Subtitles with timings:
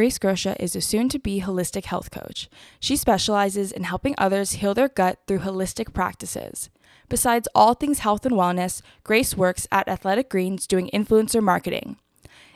[0.00, 2.48] Grace Grosha is a soon to be holistic health coach.
[2.80, 6.70] She specializes in helping others heal their gut through holistic practices.
[7.10, 11.98] Besides all things health and wellness, Grace works at Athletic Greens doing influencer marketing.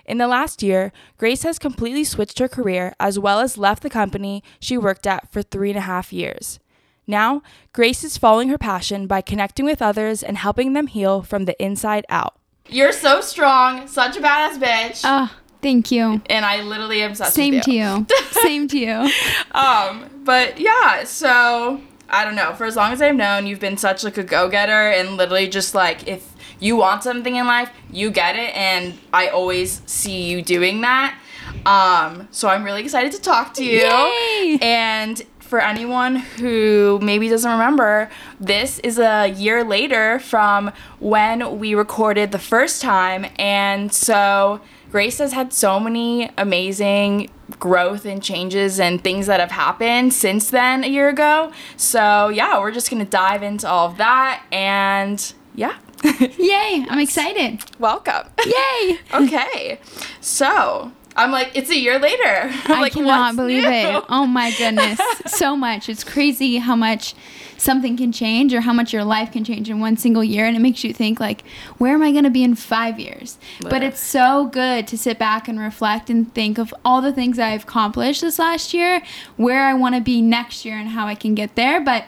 [0.06, 3.90] In the last year, Grace has completely switched her career as well as left the
[3.90, 6.58] company she worked at for three and a half years.
[7.06, 7.42] Now,
[7.74, 11.62] Grace is following her passion by connecting with others and helping them heal from the
[11.62, 12.38] inside out.
[12.70, 15.02] You're so strong, such a badass bitch.
[15.04, 15.30] Oh,
[15.64, 16.22] thank you.
[16.26, 18.06] and I literally am obsessed Same to you.
[18.30, 19.10] Same to you.
[19.52, 22.52] Um, but yeah, so I don't know.
[22.54, 25.74] For as long as I've known, you've been such like a go-getter and literally just
[25.74, 30.42] like if you want something in life, you get it and I always see you
[30.42, 31.18] doing that.
[31.66, 33.80] Um, so I'm really excited to talk to you.
[33.80, 34.58] Yay!
[34.60, 41.74] And for anyone who maybe doesn't remember, this is a year later from when we
[41.74, 43.26] recorded the first time.
[43.38, 44.60] And so
[44.94, 50.50] Grace has had so many amazing growth and changes and things that have happened since
[50.50, 51.50] then a year ago.
[51.76, 54.44] So, yeah, we're just going to dive into all of that.
[54.52, 55.74] And yeah,
[56.38, 56.86] Yay!
[56.88, 57.64] I'm excited.
[57.80, 58.28] welcome.
[58.46, 59.00] Yay!
[59.14, 59.80] okay.
[60.20, 62.22] So, I'm like, it's a year later.
[62.66, 63.68] I'm I like, cannot believe new?
[63.70, 64.04] it.
[64.08, 65.00] Oh my goodness.
[65.26, 65.88] so much.
[65.88, 67.16] It's crazy how much
[67.64, 70.56] something can change or how much your life can change in one single year and
[70.56, 71.42] it makes you think like
[71.78, 73.38] where am I going to be in 5 years?
[73.60, 77.38] But it's so good to sit back and reflect and think of all the things
[77.38, 79.02] I've accomplished this last year,
[79.36, 82.04] where I want to be next year and how I can get there, but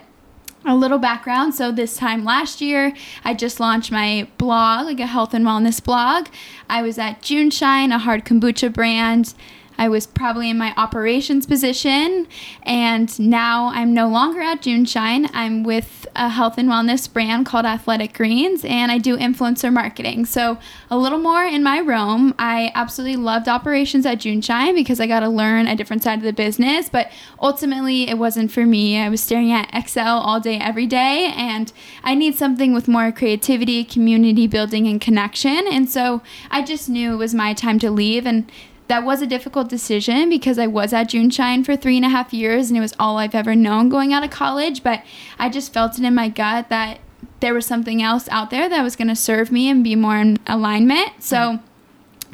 [0.64, 1.54] a little background.
[1.54, 2.92] So this time last year,
[3.24, 6.26] I just launched my blog, like a health and wellness blog.
[6.68, 9.32] I was at JuneShine, a hard kombucha brand.
[9.78, 12.26] I was probably in my operations position,
[12.62, 15.30] and now I'm no longer at JuneShine.
[15.32, 20.26] I'm with a health and wellness brand called Athletic Greens, and I do influencer marketing.
[20.26, 20.58] So
[20.90, 22.34] a little more in my realm.
[22.38, 26.24] I absolutely loved operations at JuneShine because I got to learn a different side of
[26.24, 28.98] the business, but ultimately it wasn't for me.
[28.98, 33.12] I was staring at Excel all day, every day, and I need something with more
[33.12, 35.66] creativity, community building, and connection.
[35.70, 38.26] And so I just knew it was my time to leave.
[38.26, 38.50] And
[38.88, 42.32] that was a difficult decision because I was at JuneShine for three and a half
[42.32, 44.82] years and it was all I've ever known going out of college.
[44.82, 45.02] But
[45.38, 47.00] I just felt it in my gut that
[47.40, 50.16] there was something else out there that was going to serve me and be more
[50.18, 51.22] in alignment.
[51.22, 51.58] So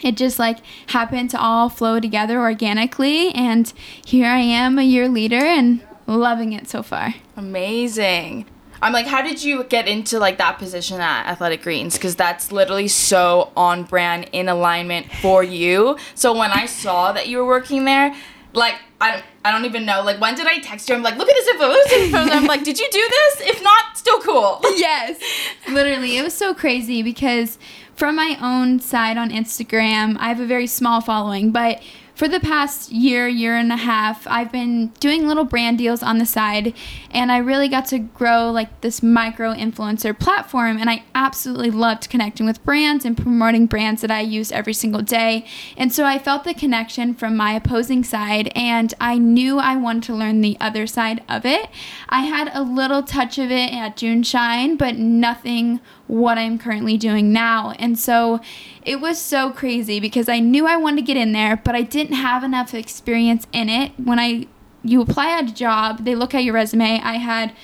[0.03, 0.59] it just like
[0.89, 3.31] happened to all flow together organically.
[3.35, 3.73] And
[4.05, 7.15] here I am a year later and loving it so far.
[7.37, 8.47] Amazing.
[8.83, 11.95] I'm like, how did you get into like that position at Athletic Greens?
[11.95, 15.97] Because that's literally so on brand, in alignment for you.
[16.17, 18.15] So when I saw that you were working there,
[18.55, 20.03] like I I don't even know.
[20.03, 20.97] Like when did I text you?
[20.97, 22.19] I'm like, look at this info.
[22.19, 23.49] I'm like, did you do this?
[23.49, 24.61] If not, still cool.
[24.77, 25.21] yes.
[25.69, 27.59] Literally, it was so crazy because
[27.95, 31.81] from my own side on Instagram, I have a very small following, but
[32.23, 36.19] for the past year, year and a half, I've been doing little brand deals on
[36.19, 36.73] the side,
[37.11, 40.79] and I really got to grow like this micro influencer platform.
[40.79, 45.03] And I absolutely loved connecting with brands and promoting brands that I use every single
[45.03, 45.45] day.
[45.77, 50.05] And so I felt the connection from my opposing side, and I knew I wanted
[50.05, 51.71] to learn the other side of it.
[52.09, 55.81] I had a little touch of it at JuneShine, but nothing
[56.13, 57.71] what I'm currently doing now.
[57.79, 58.41] And so
[58.85, 61.81] it was so crazy because I knew I wanted to get in there, but I
[61.81, 63.93] didn't have enough experience in it.
[63.99, 64.47] When I
[64.85, 67.01] you apply at a job, they look at your resume.
[67.03, 67.55] I had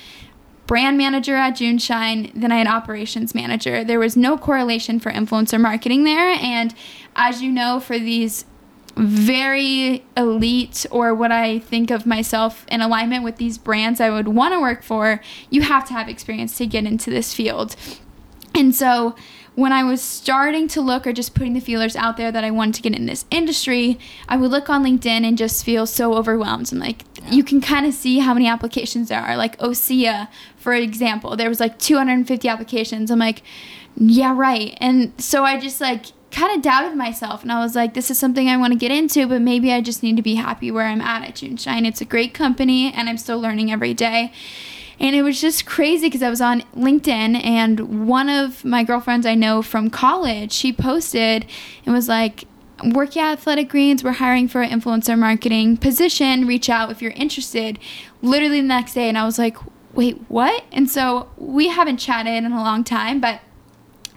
[0.67, 3.85] brand manager at JuneShine, then I had operations manager.
[3.85, 6.75] There was no correlation for influencer marketing there, and
[7.17, 8.47] as you know, for these
[8.97, 14.29] very elite or what I think of myself in alignment with these brands I would
[14.29, 15.21] want to work for,
[15.51, 17.77] you have to have experience to get into this field.
[18.59, 19.15] And so
[19.55, 22.51] when I was starting to look or just putting the feelers out there that I
[22.51, 23.99] wanted to get in this industry,
[24.29, 26.73] I would look on LinkedIn and just feel so overwhelmed.
[26.73, 29.37] I'm like, you can kind of see how many applications there are.
[29.37, 33.11] Like Osea, for example, there was like 250 applications.
[33.11, 33.43] I'm like,
[33.97, 34.77] yeah, right.
[34.81, 38.19] And so I just like kind of doubted myself and I was like, this is
[38.19, 40.87] something I want to get into, but maybe I just need to be happy where
[40.87, 41.87] I'm at at JuneShine.
[41.87, 44.33] It's a great company and I'm still learning every day.
[45.01, 49.27] And it was just crazy because I was on LinkedIn and one of my girlfriends
[49.27, 51.47] I know from college, she posted
[51.85, 52.45] and was like,
[52.95, 56.47] working at Athletic Greens, we're hiring for an influencer marketing position.
[56.47, 57.79] Reach out if you're interested.
[58.23, 59.57] Literally the next day, and I was like,
[59.95, 60.65] wait, what?
[60.73, 63.41] And so we haven't chatted in a long time, but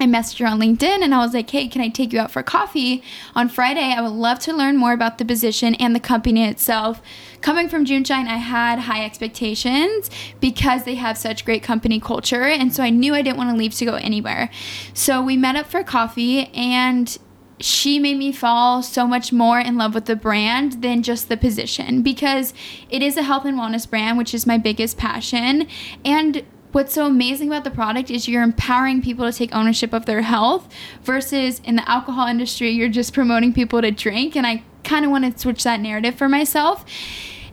[0.02, 2.32] I messaged her on LinkedIn and I was like, hey, can I take you out
[2.32, 3.04] for coffee
[3.36, 3.94] on Friday?
[3.94, 7.02] I would love to learn more about the position and the company itself.
[7.42, 10.10] Coming from JuneShine, I had high expectations
[10.40, 12.44] because they have such great company culture.
[12.44, 14.50] And so I knew I didn't want to leave to go anywhere.
[14.94, 17.18] So we met up for coffee and
[17.60, 21.38] she made me fall so much more in love with the brand than just the
[21.38, 22.56] position because
[22.90, 25.68] it is a health and wellness brand, which is my biggest passion.
[26.04, 30.06] And what's so amazing about the product is you're empowering people to take ownership of
[30.06, 30.72] their health
[31.04, 34.36] versus in the alcohol industry, you're just promoting people to drink.
[34.36, 36.86] And I kind of want to switch that narrative for myself.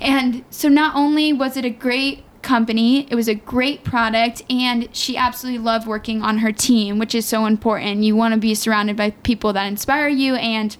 [0.01, 3.07] And so not only was it a great company.
[3.11, 7.27] It was a great product, and she absolutely loved working on her team, which is
[7.27, 8.05] so important.
[8.05, 10.77] You want to be surrounded by people that inspire you and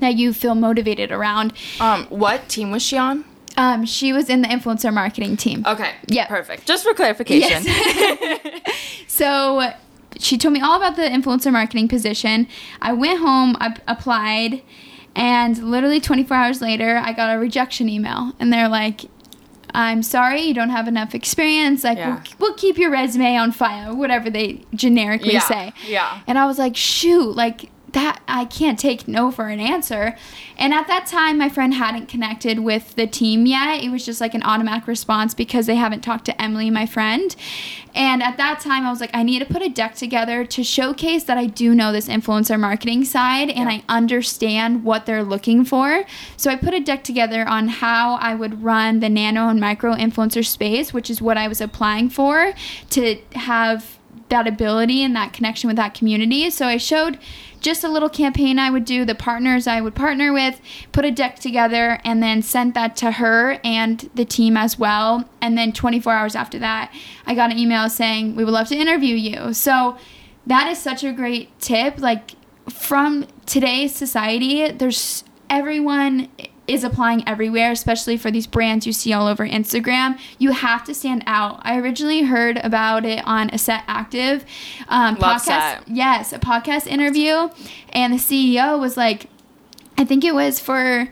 [0.00, 1.52] that you feel motivated around.
[1.80, 3.24] Um, what team was she on?
[3.56, 5.62] Um, she was in the influencer marketing team.
[5.66, 5.92] Okay.
[6.08, 6.26] Yeah.
[6.26, 6.66] Perfect.
[6.66, 7.62] Just for clarification.
[7.64, 8.60] Yes.
[9.06, 9.72] so
[10.18, 12.46] she told me all about the influencer marketing position.
[12.80, 14.62] I went home, I applied,
[15.14, 18.32] and literally 24 hours later, I got a rejection email.
[18.40, 19.02] And they're like,
[19.72, 21.82] I'm sorry, you don't have enough experience.
[21.84, 22.20] Like, Yeah.
[22.38, 25.72] we'll, we'll keep your resume on file, whatever they generically Yeah, say.
[25.86, 26.20] yeah.
[26.26, 30.16] And I was like, shoot, like, that I can't take no for an answer.
[30.58, 33.82] And at that time, my friend hadn't connected with the team yet.
[33.82, 37.34] It was just like an automatic response because they haven't talked to Emily, my friend.
[37.94, 40.64] And at that time, I was like, I need to put a deck together to
[40.64, 43.76] showcase that I do know this influencer marketing side and Yeah.
[43.76, 46.04] I understand what they're looking for.
[46.36, 49.94] So I put a deck together on how I would run the nano and micro
[49.94, 52.54] influencer space, which is what I was applying for
[52.90, 53.98] to have
[54.28, 56.50] that ability and that connection with that community.
[56.50, 57.18] So I showed
[57.60, 60.60] just a little campaign I would do, the partners I would partner with,
[60.92, 65.28] put a deck together, and then sent that to her and the team as well.
[65.40, 66.92] And then 24 hours after that,
[67.26, 69.54] I got an email saying, We would love to interview you.
[69.54, 69.96] So
[70.46, 71.98] that is such a great tip.
[71.98, 72.32] Like,
[72.68, 76.28] from today's society, there's everyone
[76.66, 80.18] is applying everywhere, especially for these brands you see all over Instagram.
[80.38, 81.60] You have to stand out.
[81.62, 84.44] I originally heard about it on a Set Active
[84.88, 85.44] um, Love podcast.
[85.44, 85.88] Set.
[85.88, 87.50] Yes, a podcast interview,
[87.92, 89.26] and the CEO was like,
[89.98, 91.08] I think it was for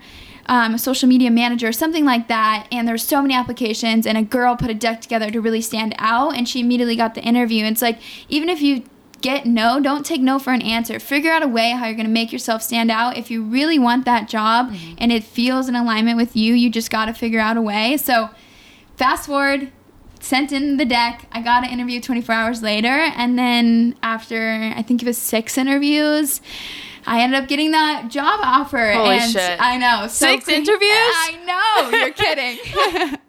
[0.47, 2.67] um, a social media manager or something like that.
[2.71, 5.95] And there's so many applications, and a girl put a deck together to really stand
[5.99, 7.65] out, and she immediately got the interview.
[7.65, 8.83] It's like even if you
[9.23, 10.99] get no, don't take no for an answer.
[10.99, 13.17] Figure out a way how you're going to make yourself stand out.
[13.17, 14.95] If you really want that job mm-hmm.
[14.99, 17.97] and it feels in alignment with you, you just got to figure out a way.
[17.97, 18.29] So
[18.97, 19.71] fast forward
[20.19, 21.25] sent in the deck.
[21.31, 25.57] I got an interview 24 hours later, and then after I think it was six
[25.57, 26.39] interviews,
[27.05, 28.91] I ended up getting that job offer.
[28.91, 29.59] Holy and shit.
[29.59, 30.07] I know.
[30.07, 30.79] so Six interviews?
[30.91, 31.97] I know.
[31.97, 33.19] You're kidding.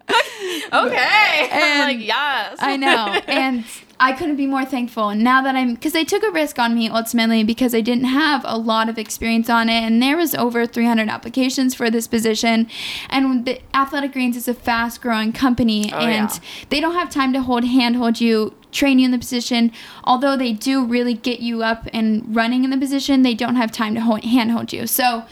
[0.72, 0.72] Okay.
[0.72, 2.58] I'm And- like, yes.
[2.60, 3.20] I know.
[3.26, 3.64] And
[4.00, 5.14] I couldn't be more thankful.
[5.14, 8.42] Now that I'm, because they took a risk on me ultimately because I didn't have
[8.44, 9.82] a lot of experience on it.
[9.82, 12.68] And there was over 300 applications for this position.
[13.08, 15.92] And the Athletic Greens is a fast growing company.
[15.92, 16.38] Oh, and yeah.
[16.70, 19.72] they don't have time to hold, handhold you, train you in the position.
[20.02, 23.70] Although they do really get you up and running in the position, they don't have
[23.70, 24.86] time to hold, handhold you.
[24.86, 25.24] So,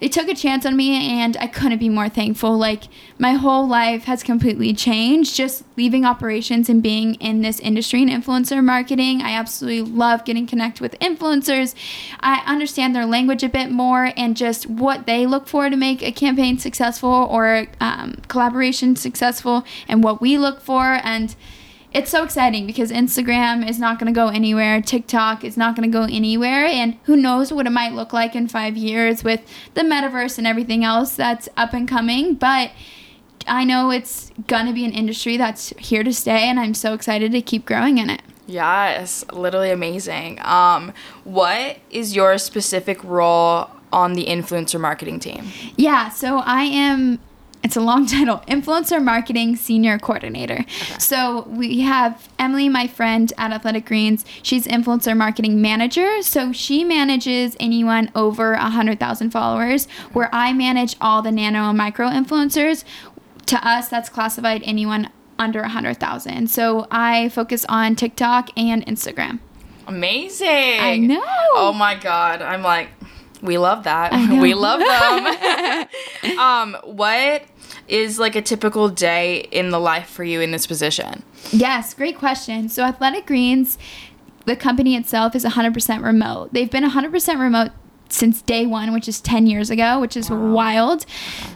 [0.00, 2.56] they took a chance on me and I couldn't be more thankful.
[2.56, 2.84] Like
[3.18, 8.10] my whole life has completely changed just leaving operations and being in this industry and
[8.10, 9.20] influencer marketing.
[9.20, 11.74] I absolutely love getting connected with influencers.
[12.20, 16.02] I understand their language a bit more and just what they look for to make
[16.02, 21.36] a campaign successful or um, collaboration successful and what we look for and
[21.92, 24.80] it's so exciting because Instagram is not going to go anywhere.
[24.80, 26.64] TikTok is not going to go anywhere.
[26.64, 29.40] And who knows what it might look like in five years with
[29.74, 32.34] the metaverse and everything else that's up and coming.
[32.34, 32.70] But
[33.46, 36.48] I know it's going to be an industry that's here to stay.
[36.48, 38.22] And I'm so excited to keep growing in it.
[38.46, 40.40] Yes, literally amazing.
[40.42, 40.92] Um,
[41.24, 45.46] what is your specific role on the influencer marketing team?
[45.76, 47.20] Yeah, so I am.
[47.62, 50.64] It's a long title, Influencer Marketing Senior Coordinator.
[50.98, 54.24] So we have Emily, my friend at Athletic Greens.
[54.42, 56.22] She's Influencer Marketing Manager.
[56.22, 62.08] So she manages anyone over 100,000 followers, where I manage all the nano and micro
[62.08, 62.84] influencers.
[63.46, 66.48] To us, that's classified anyone under 100,000.
[66.48, 69.40] So I focus on TikTok and Instagram.
[69.86, 70.48] Amazing.
[70.48, 71.22] I know.
[71.54, 72.42] Oh my god.
[72.42, 72.88] I'm like,
[73.42, 74.12] we love that.
[74.40, 75.88] We love them.
[76.38, 77.44] um, what
[77.88, 81.22] is like a typical day in the life for you in this position?
[81.50, 82.68] Yes, great question.
[82.68, 83.78] So, Athletic Greens,
[84.46, 86.52] the company itself is 100% remote.
[86.52, 87.70] They've been 100% remote
[88.08, 91.06] since day one, which is 10 years ago, which is wild.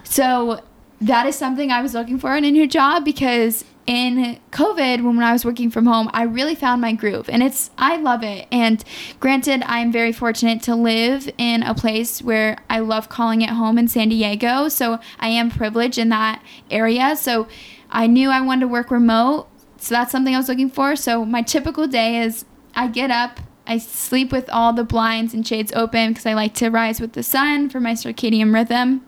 [0.03, 0.61] So,
[1.01, 5.21] that is something I was looking for in a new job because in COVID, when
[5.21, 8.47] I was working from home, I really found my groove and it's, I love it.
[8.51, 8.83] And
[9.19, 13.77] granted, I'm very fortunate to live in a place where I love calling it home
[13.77, 14.69] in San Diego.
[14.69, 17.15] So I am privileged in that area.
[17.15, 17.47] So
[17.91, 19.47] I knew I wanted to work remote.
[19.77, 20.95] So that's something I was looking for.
[20.95, 25.45] So my typical day is I get up I sleep with all the blinds and
[25.45, 29.05] shades open because I like to rise with the sun for my circadian rhythm.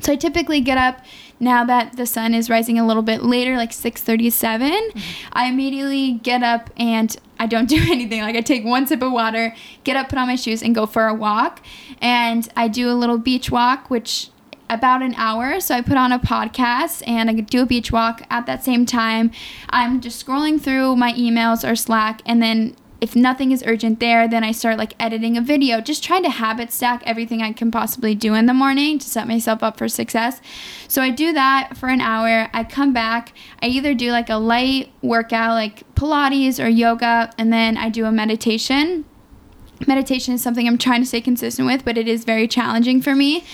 [0.00, 1.04] So I typically get up
[1.42, 4.70] now that the sun is rising a little bit later, like 6:37.
[4.70, 4.98] Mm-hmm.
[5.32, 8.22] I immediately get up and I don't do anything.
[8.22, 10.86] Like I take one sip of water, get up, put on my shoes, and go
[10.86, 11.60] for a walk.
[12.00, 14.30] And I do a little beach walk, which
[14.70, 15.60] about an hour.
[15.60, 18.86] So I put on a podcast and I do a beach walk at that same
[18.86, 19.30] time.
[19.68, 24.28] I'm just scrolling through my emails or Slack and then if nothing is urgent there,
[24.28, 27.72] then I start like editing a video, just trying to habit stack everything I can
[27.72, 30.40] possibly do in the morning to set myself up for success.
[30.86, 32.48] So I do that for an hour.
[32.54, 33.32] I come back.
[33.60, 38.04] I either do like a light workout, like Pilates or yoga, and then I do
[38.04, 39.04] a meditation.
[39.88, 43.16] Meditation is something I'm trying to stay consistent with, but it is very challenging for
[43.16, 43.44] me.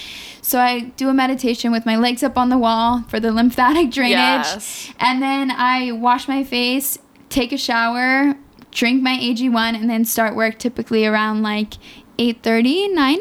[0.43, 3.91] So I do a meditation with my legs up on the wall for the lymphatic
[3.93, 4.13] drainage.
[4.13, 4.93] Yes.
[5.01, 6.99] And then I wash my face,
[7.31, 8.37] take a shower,
[8.71, 11.75] drink my AG1 and then start work typically around like
[12.19, 13.19] 8:30, 9.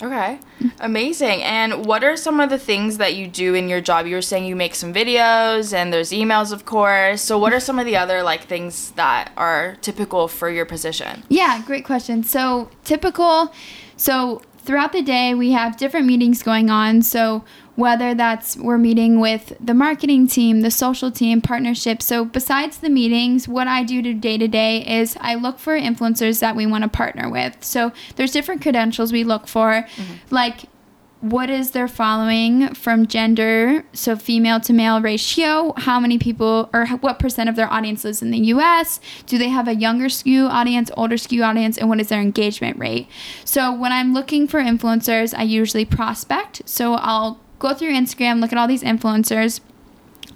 [0.00, 0.38] Okay.
[0.78, 1.42] Amazing.
[1.42, 4.06] And what are some of the things that you do in your job?
[4.06, 7.20] You were saying you make some videos and there's emails, of course.
[7.20, 11.24] So what are some of the other like things that are typical for your position?
[11.28, 12.22] Yeah, great question.
[12.22, 13.52] So, typical
[13.98, 17.00] so throughout the day we have different meetings going on.
[17.00, 17.42] So
[17.74, 22.02] whether that's we're meeting with the marketing team, the social team, partnership.
[22.02, 26.40] So, besides the meetings, what I do day to day is I look for influencers
[26.40, 27.62] that we want to partner with.
[27.64, 30.14] So, there's different credentials we look for, mm-hmm.
[30.34, 30.64] like
[31.20, 36.86] what is their following from gender, so female to male ratio, how many people or
[36.86, 40.46] what percent of their audience lives in the US, do they have a younger skew
[40.46, 43.08] audience, older skew audience, and what is their engagement rate.
[43.44, 46.62] So when I'm looking for influencers, I usually prospect.
[46.66, 49.60] So I'll go through Instagram, look at all these influencers.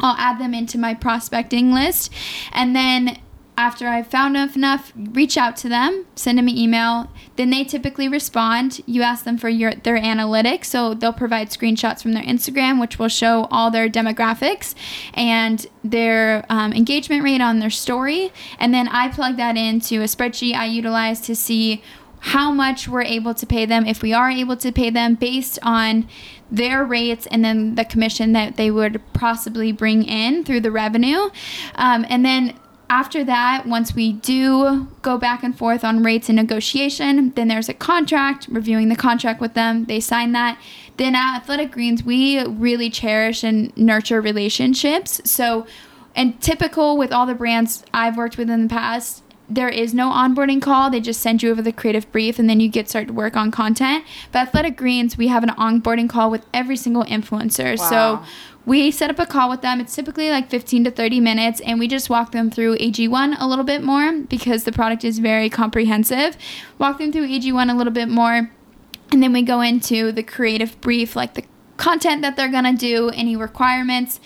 [0.00, 2.12] I'll add them into my prospecting list.
[2.50, 3.18] And then
[3.62, 7.08] after I've found enough, reach out to them, send them an email.
[7.36, 8.82] Then they typically respond.
[8.86, 12.98] You ask them for your their analytics, so they'll provide screenshots from their Instagram, which
[12.98, 14.74] will show all their demographics
[15.14, 18.32] and their um, engagement rate on their story.
[18.58, 21.84] And then I plug that into a spreadsheet I utilize to see
[22.18, 25.58] how much we're able to pay them if we are able to pay them based
[25.62, 26.08] on
[26.50, 31.30] their rates and then the commission that they would possibly bring in through the revenue.
[31.76, 32.58] Um, and then
[32.92, 37.70] after that, once we do go back and forth on rates and negotiation, then there's
[37.70, 39.86] a contract, reviewing the contract with them.
[39.86, 40.60] They sign that.
[40.98, 45.22] Then at Athletic Greens, we really cherish and nurture relationships.
[45.24, 45.66] So,
[46.14, 50.10] and typical with all the brands I've worked with in the past, there is no
[50.10, 50.90] onboarding call.
[50.90, 53.36] They just send you over the creative brief and then you get started to work
[53.36, 54.04] on content.
[54.32, 57.78] But Athletic Greens, we have an onboarding call with every single influencer.
[57.78, 57.88] Wow.
[57.88, 58.32] So
[58.64, 59.80] we set up a call with them.
[59.80, 63.46] It's typically like 15 to 30 minutes, and we just walk them through AG1 a
[63.46, 66.36] little bit more because the product is very comprehensive.
[66.78, 68.50] Walk them through AG1 a little bit more,
[69.10, 71.44] and then we go into the creative brief, like the
[71.76, 74.20] content that they're gonna do, any requirements.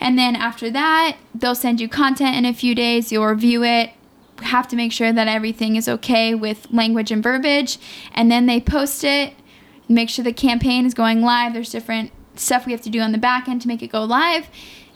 [0.00, 3.12] And then after that, they'll send you content in a few days.
[3.12, 3.90] You'll review it,
[4.42, 7.78] have to make sure that everything is okay with language and verbiage,
[8.12, 9.34] and then they post it.
[9.88, 11.54] Make sure the campaign is going live.
[11.54, 14.04] There's different stuff we have to do on the back end to make it go
[14.04, 14.48] live,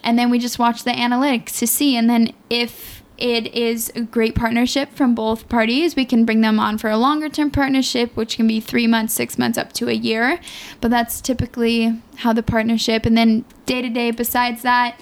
[0.03, 1.97] and then we just watch the analytics to see.
[1.97, 6.59] And then if it is a great partnership from both parties, we can bring them
[6.59, 9.89] on for a longer term partnership, which can be three months, six months, up to
[9.89, 10.41] a year.
[10.81, 13.07] But that's typically how the partnership.
[13.07, 14.99] And then day to day, besides that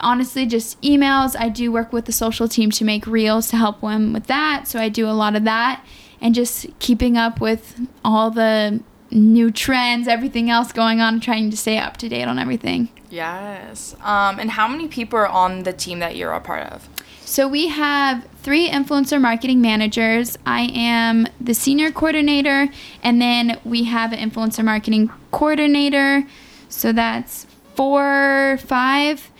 [0.00, 1.36] honestly just emails.
[1.38, 4.66] I do work with the social team to make reels to help them with that.
[4.68, 5.84] So I do a lot of that
[6.20, 8.82] and just keeping up with all the
[9.14, 12.88] new trends, everything else going on, trying to stay up to date on everything.
[13.10, 13.94] Yes.
[14.02, 16.88] Um, and how many people are on the team that you're a part of?
[17.24, 20.36] So we have three influencer marketing managers.
[20.44, 22.68] I am the senior coordinator,
[23.02, 26.24] and then we have an influencer marketing coordinator.
[26.68, 29.30] So that's four, five.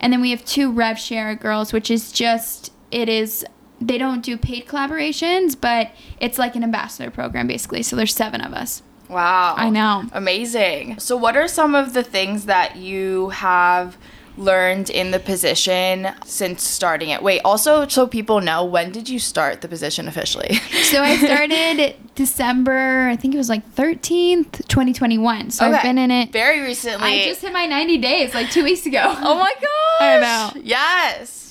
[0.00, 3.44] And then we have two rev share girls, which is just it is
[3.80, 7.82] they don't do paid collaborations, but it's like an ambassador program basically.
[7.82, 8.82] So there's seven of us.
[9.08, 9.54] Wow.
[9.56, 10.04] I know.
[10.12, 10.98] Amazing.
[10.98, 13.96] So what are some of the things that you have
[14.36, 17.22] learned in the position since starting it?
[17.22, 20.54] Wait, also so people know, when did you start the position officially?
[20.84, 25.50] so I started December, I think it was like 13th, 2021.
[25.50, 25.74] So okay.
[25.74, 27.22] I've been in it very recently.
[27.22, 29.02] I just hit my 90 days like 2 weeks ago.
[29.04, 29.70] Oh my gosh.
[30.00, 30.60] I know.
[30.62, 31.50] Yes.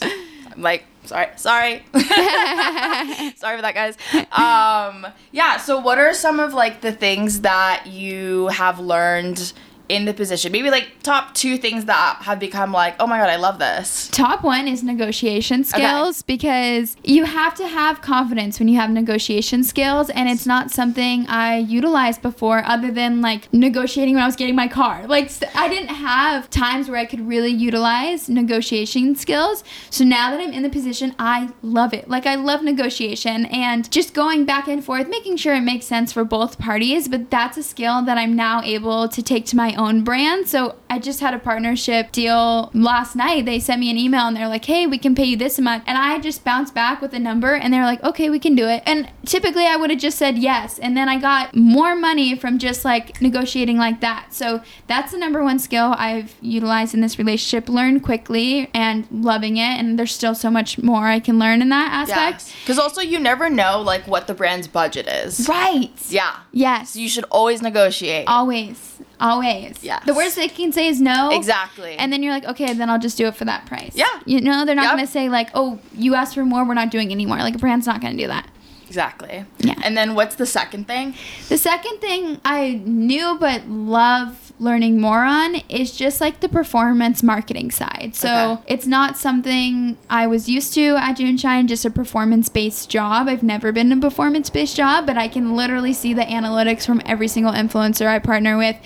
[0.51, 1.27] I'm like sorry.
[1.35, 1.85] Sorry.
[1.93, 3.97] Sorry for that guys.
[4.31, 9.53] Um yeah so what are some of like the things that you have learned
[9.89, 10.51] in the position?
[10.51, 14.09] Maybe like top two things that have become like, oh my god, I love this.
[14.09, 19.63] Top one is negotiation skills because you have to have confidence when you have negotiation
[19.63, 24.35] skills, and it's not something I utilized before other than like negotiating when I was
[24.35, 25.05] getting my car.
[25.07, 29.63] Like, I didn't have times where I could really utilize negotiation skills.
[29.89, 32.09] So now that I'm in the position, I love it.
[32.09, 36.11] Like, I love negotiation and just going back and forth, making sure it makes sense
[36.11, 37.07] for both parties.
[37.07, 40.47] But that's a skill that I'm now able to take to my own brand.
[40.47, 43.45] So I just had a partnership deal last night.
[43.45, 45.83] They sent me an email and they're like, hey, we can pay you this amount.
[45.87, 48.67] And I just bounced back with a number and they're like, okay, we can do
[48.67, 48.83] it.
[48.85, 50.79] And typically I would have just said yes.
[50.79, 54.33] And then I got more money from just like negotiating like that.
[54.33, 57.69] So that's the number one skill I've utilized in this relationship.
[57.69, 59.79] Learn quickly and loving it.
[59.79, 62.53] And there's still so much more I can learn in that aspect.
[62.61, 65.47] Because also you never know like what the brand's budget is.
[65.47, 65.91] Right.
[66.09, 66.39] Yeah.
[66.51, 66.91] Yes.
[66.91, 68.27] So you should always negotiate.
[68.27, 68.92] Always.
[69.23, 69.83] Always.
[69.83, 69.99] Yeah.
[70.05, 71.29] The worst they can say is no.
[71.31, 71.95] Exactly.
[71.95, 73.93] And then you're like, okay, then I'll just do it for that price.
[73.95, 74.05] Yeah.
[74.25, 74.91] You know, they're not Yep.
[74.95, 77.37] going to say, like, oh, you asked for more, we're not doing anymore.
[77.37, 78.47] Like, a brand's not going to do that.
[78.85, 79.43] exactly.
[79.59, 79.73] Yeah.
[79.83, 81.15] And then what's the second thing?
[81.49, 87.21] The second thing I knew but love learning more on is just like the performance
[87.21, 88.11] marketing side.
[88.15, 88.73] So Okay.
[88.73, 93.27] it's not something I was used to at JuneShine, just a performance based job.
[93.27, 96.85] I've never been in a performance based job, but I can literally see the analytics
[96.85, 98.77] from every single influencer I partner with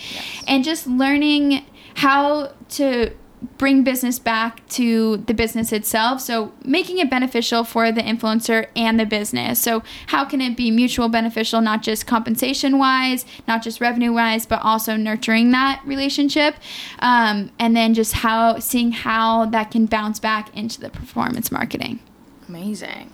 [0.48, 1.64] and just learning
[1.96, 3.12] how to
[3.58, 6.22] bring business back to the business itself.
[6.22, 9.60] So making it beneficial for the influencer and the business.
[9.60, 14.46] So how can it be mutual beneficial, not just compensation wise, not just revenue wise,
[14.46, 16.56] but also nurturing that relationship.
[17.00, 22.00] Um, and then just how seeing how that can bounce back into the performance marketing.
[22.48, 23.12] Amazing.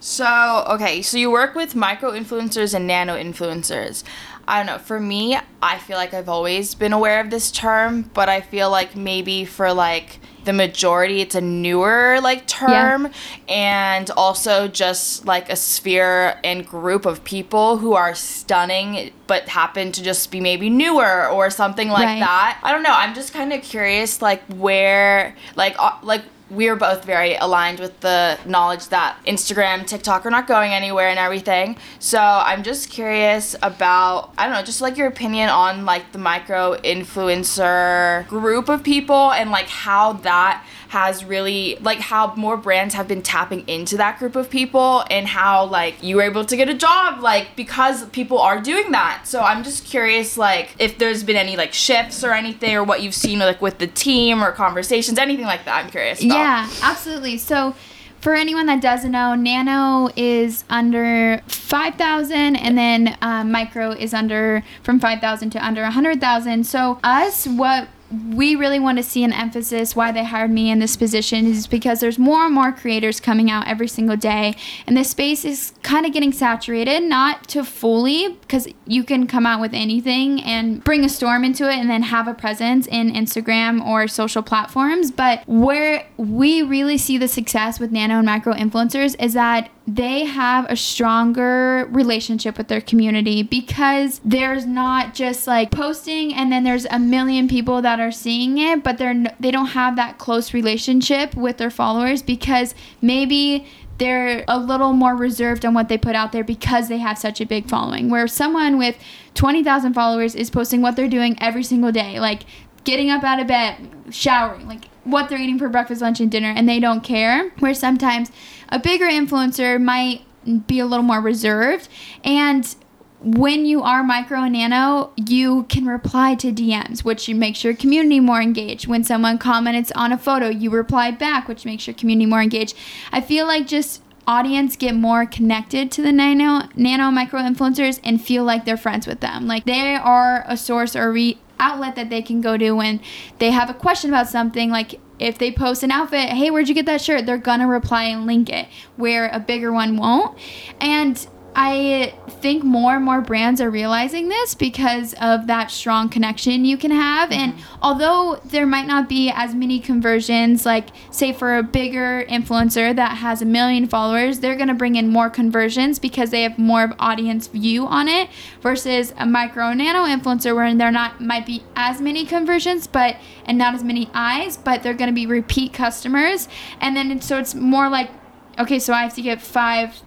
[0.00, 4.04] So, okay, so you work with micro influencers and nano influencers.
[4.48, 4.78] I don't know.
[4.78, 8.70] For me, I feel like I've always been aware of this term, but I feel
[8.70, 13.08] like maybe for like the majority it's a newer like term
[13.48, 19.90] and also just like a sphere and group of people who are stunning but happen
[19.90, 22.20] to just be maybe newer or something like Right.
[22.20, 22.60] that.
[22.62, 22.94] I don't know.
[22.94, 27.98] I'm just kind of curious like where like uh, like we're both very aligned with
[28.00, 31.76] the knowledge that Instagram, TikTok are not going anywhere and everything.
[31.98, 36.18] So I'm just curious about I don't know, just like your opinion on like the
[36.18, 42.94] micro influencer group of people and like how that has really like how more brands
[42.94, 46.56] have been tapping into that group of people and how like you were able to
[46.56, 49.22] get a job like because people are doing that.
[49.24, 53.02] So I'm just curious like if there's been any like shifts or anything or what
[53.02, 55.84] you've seen like with the team or conversations, anything like that.
[55.84, 56.22] I'm curious.
[56.22, 56.34] About.
[56.34, 57.38] Yeah, absolutely.
[57.38, 57.74] So,
[58.20, 64.64] for anyone that doesn't know, Nano is under 5,000 and then uh, Micro is under
[64.82, 66.64] from 5,000 to under 100,000.
[66.64, 67.88] So, us, what
[68.34, 71.66] we really want to see an emphasis why they hired me in this position is
[71.66, 74.54] because there's more and more creators coming out every single day.
[74.86, 79.46] And this space is kind of getting saturated not to fully because you can come
[79.46, 83.12] out with anything and bring a storm into it and then have a presence in
[83.12, 85.10] instagram or social platforms.
[85.10, 90.24] But where we really see the success with nano and micro influencers is that they
[90.24, 96.64] have a stronger relationship with their community because there's not just like posting and then
[96.64, 100.52] there's a million people that are seeing it but they're they don't have that close
[100.52, 103.66] relationship with their followers because maybe
[103.98, 107.40] they're a little more reserved on what they put out there because they have such
[107.40, 108.10] a big following.
[108.10, 108.98] Where someone with
[109.34, 112.42] 20,000 followers is posting what they're doing every single day like
[112.84, 113.76] getting up out of bed,
[114.10, 117.50] showering, like what they're eating for breakfast, lunch, and dinner, and they don't care.
[117.60, 118.30] Where sometimes
[118.68, 120.22] a bigger influencer might
[120.66, 121.88] be a little more reserved.
[122.24, 122.74] And
[123.20, 128.20] when you are micro and nano, you can reply to DMs, which makes your community
[128.20, 128.86] more engaged.
[128.86, 132.76] When someone comments on a photo, you reply back, which makes your community more engaged.
[133.12, 138.20] I feel like just audience get more connected to the nano nano micro influencers and
[138.20, 142.10] feel like they're friends with them like they are a source or re- outlet that
[142.10, 143.00] they can go to when
[143.38, 146.74] they have a question about something like if they post an outfit hey where'd you
[146.74, 147.26] get that shirt?
[147.26, 150.38] They're gonna reply and link it where a bigger one won't.
[150.80, 151.26] And
[151.58, 156.76] I think more and more brands are realizing this because of that strong connection you
[156.76, 157.32] can have.
[157.32, 157.78] And mm-hmm.
[157.82, 163.16] although there might not be as many conversions, like say for a bigger influencer that
[163.16, 166.84] has a million followers, they're going to bring in more conversions because they have more
[166.84, 168.28] of audience view on it
[168.60, 173.16] versus a micro nano influencer where there not might be as many conversions, but
[173.46, 176.50] and not as many eyes, but they're going to be repeat customers.
[176.82, 178.10] And then so it's more like
[178.58, 180.02] okay, so I have to get five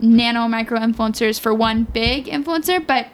[0.00, 3.08] nano micro influencers for one big influencer, but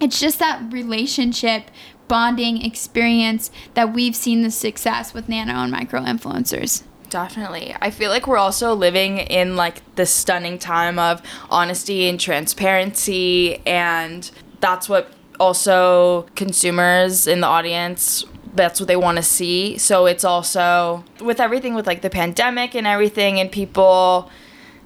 [0.00, 1.64] it's just that relationship
[2.08, 6.82] bonding experience that we've seen the success with nano and micro influencers.
[7.08, 7.74] Definitely.
[7.80, 13.58] I feel like we're also living in like this stunning time of honesty and transparency
[13.66, 19.78] and that's what also consumers in the audience that's what they want to see.
[19.78, 24.30] So it's also with everything with like the pandemic and everything and people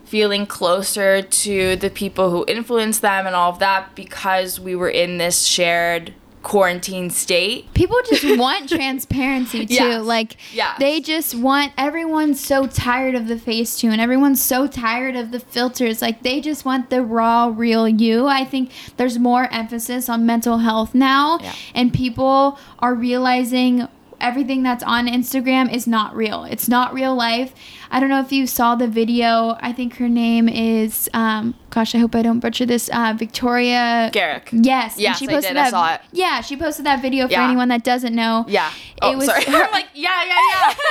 [0.07, 4.89] feeling closer to the people who influence them and all of that because we were
[4.91, 7.75] in this shared quarantine state.
[7.75, 9.75] People just want transparency too.
[9.75, 10.05] Yes.
[10.05, 10.79] Like Yes.
[10.79, 13.99] they just want everyone's so tired of the Facetune.
[13.99, 16.01] Everyone's so tired of the filters.
[16.01, 18.29] Like they just want the raw, real you.
[18.29, 21.53] I think there's more emphasis on mental health now Yeah.
[21.75, 23.89] and people are realizing
[24.21, 26.45] everything that's on Instagram is not real.
[26.45, 27.53] It's not real life.
[27.91, 29.57] I don't know if you saw the video.
[29.61, 32.89] I think her name is um gosh, I hope I don't butcher this.
[32.93, 34.49] Uh Victoria Garrick.
[34.53, 34.99] Yes.
[34.99, 35.45] Yes, I did.
[35.47, 36.01] I That, saw it.
[36.13, 37.47] Yeah, she posted that video for Yeah.
[37.47, 38.45] anyone that doesn't know.
[38.49, 38.71] Yeah.
[39.03, 39.45] Oh, It was sorry.
[39.47, 40.75] her- I'm like, yeah, yeah, yeah.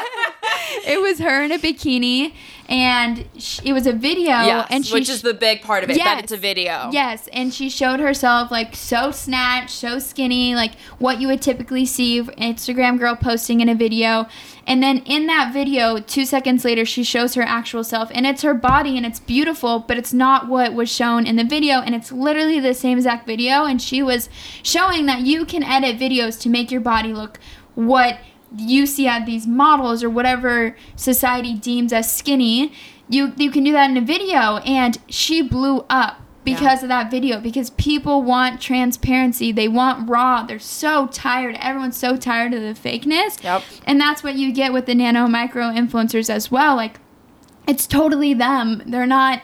[0.88, 2.34] It was her in a bikini,
[2.70, 4.26] and sh- it was a video.
[4.28, 6.90] yes, and she which is the big part of it, that it's a video.
[6.92, 11.86] Yes, and she showed herself like so snatched, so skinny, like what you would typically
[11.86, 14.28] see Instagram girl posting in a video.
[14.68, 18.42] And then in that video, two seconds later, she shows her actual self, and it's
[18.42, 21.94] her body, and it's beautiful, but it's not what was shown in the video, and
[21.94, 23.66] it's literally the same exact video.
[23.66, 24.28] And she was
[24.64, 27.40] showing that you can edit videos to make your body look
[27.76, 28.20] what
[28.58, 32.72] you see at these models or whatever society deems as skinny.
[33.08, 37.12] You you can do that in a video, and she blew up because of that
[37.12, 39.52] video because people want transparency.
[39.52, 40.44] They want raw.
[40.44, 41.58] They're so tired.
[41.60, 43.44] Everyone's so tired of the fakeness.
[43.44, 43.64] Yep.
[43.86, 46.76] and that's what you get with the nano micro influencers as well.
[46.76, 47.00] Like
[47.68, 48.84] it's totally them.
[48.86, 49.42] They're not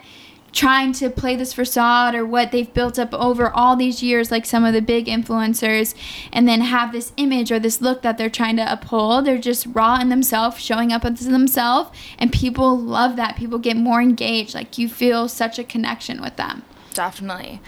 [0.52, 4.46] trying to play this facade or what they've built up over all these years like
[4.46, 5.96] some of the big influencers
[6.32, 9.26] and then have this image or this look that they're trying to uphold.
[9.26, 13.38] They're just raw in themselves showing up as themselves and people love that.
[13.38, 14.54] People get more engaged.
[14.54, 17.62] Like you feel such a connection with them Definitely.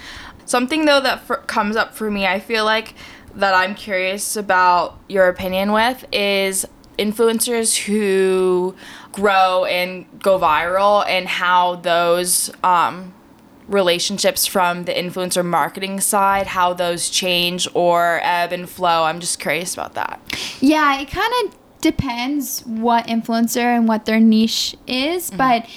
[0.46, 2.96] Something though that for, comes up for me, I feel like
[3.36, 6.68] that I'm curious about your opinion with is
[7.00, 8.76] influencers who
[9.12, 13.14] grow and go viral and how those um,
[13.68, 19.04] relationships from the influencer marketing side, how those change or ebb and flow.
[19.04, 20.20] I'm just curious about that.
[20.60, 25.68] Yeah, it kind of depends what influencer and what their niche is, but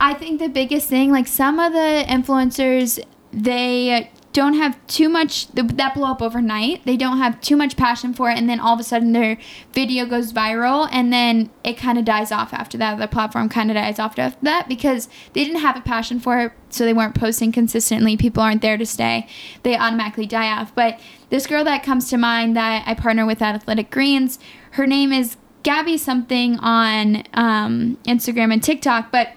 [0.00, 2.98] I think the biggest thing, like some of the influencers,
[3.32, 6.84] they don't have too much that blow up overnight.
[6.84, 9.36] They don't have too much passion for it, and then all of a sudden their
[9.72, 12.98] video goes viral, and then it kind of dies off after that.
[12.98, 16.38] The platform kind of dies off after that because they didn't have a passion for
[16.38, 18.16] it, so they weren't posting consistently.
[18.16, 19.26] People aren't there to stay.
[19.64, 20.74] They automatically die off.
[20.74, 24.38] But this girl that comes to mind that I partner with at Athletic Greens,
[24.72, 29.32] her name is Gabby something on um, Instagram and TikTok, but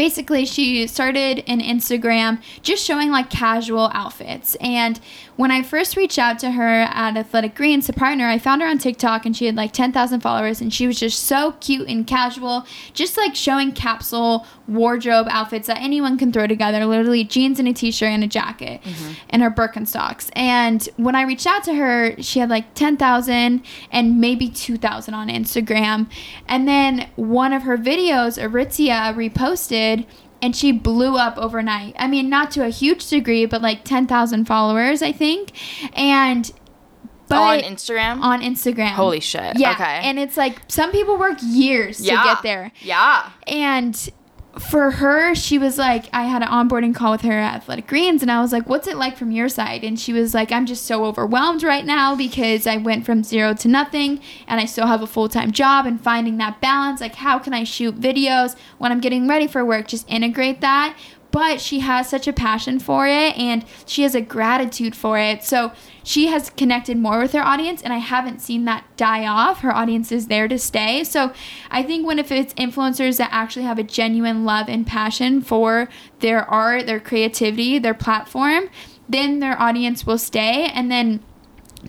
[0.00, 4.56] basically she started an Instagram just showing like casual outfits.
[4.58, 4.98] And
[5.40, 8.68] when I first reached out to her at Athletic Greens to partner, I found her
[8.68, 12.06] on TikTok and she had like 10,000 followers and she was just so cute and
[12.06, 17.66] casual, just like showing capsule wardrobe outfits that anyone can throw together, literally jeans and
[17.66, 19.12] a t-shirt and a jacket mm-hmm.
[19.30, 20.28] and her Birkenstocks.
[20.36, 25.28] And when I reached out to her, she had like 10,000 and maybe 2,000 on
[25.28, 26.10] Instagram.
[26.48, 30.04] And then one of her videos, Aritzia reposted
[30.42, 31.94] and she blew up overnight.
[31.98, 35.52] I mean, not to a huge degree, but like 10,000 followers, I think.
[35.96, 36.50] And
[37.28, 38.20] but on Instagram?
[38.20, 38.90] on Instagram.
[38.90, 39.58] Holy shit.
[39.58, 39.72] Yeah.
[39.72, 40.00] Okay.
[40.02, 42.22] And it's like some people work years yeah.
[42.22, 42.72] to get there.
[42.80, 43.30] Yeah.
[43.46, 44.10] And
[44.60, 48.22] for her, she was like, I had an onboarding call with her at Athletic Greens,
[48.22, 49.82] and I was like, What's it like from your side?
[49.82, 53.54] And she was like, I'm just so overwhelmed right now because I went from zero
[53.54, 57.00] to nothing and I still have a full time job and finding that balance.
[57.00, 59.88] Like, how can I shoot videos when I'm getting ready for work?
[59.88, 60.96] Just integrate that.
[61.32, 65.44] But she has such a passion for it and she has a gratitude for it.
[65.44, 69.60] So she has connected more with her audience, and I haven't seen that die off.
[69.60, 71.04] Her audience is there to stay.
[71.04, 71.32] So
[71.70, 75.88] I think when if it's influencers that actually have a genuine love and passion for
[76.20, 78.70] their art, their creativity, their platform,
[79.08, 80.66] then their audience will stay.
[80.66, 81.22] And then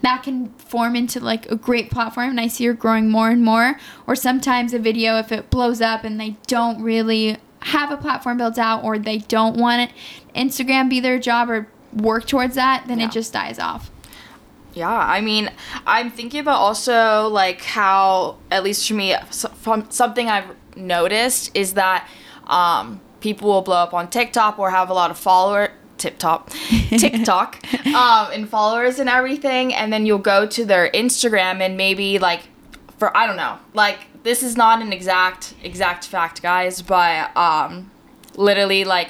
[0.02, 3.44] that can form into like a great platform and I see her growing more and
[3.44, 3.78] more.
[4.08, 8.38] Or sometimes a video, if it blows up and they don't really have a platform
[8.38, 9.96] built out or they don't want it,
[10.36, 13.06] Instagram be their job or work towards that, then Yeah.
[13.08, 13.90] it just dies off.
[14.74, 15.52] Yeah, I mean,
[15.86, 19.16] I'm thinking about also like how, at least for me,
[19.56, 22.08] from something I've noticed is that
[22.48, 26.50] um, people will blow up on TikTok or have a lot of follower tip top
[26.90, 32.18] TikTok um, and followers and everything, and then you'll go to their Instagram and maybe
[32.18, 32.44] like
[32.98, 37.92] for I don't know, like this is not an exact exact fact, guys, but um,
[38.36, 39.10] literally like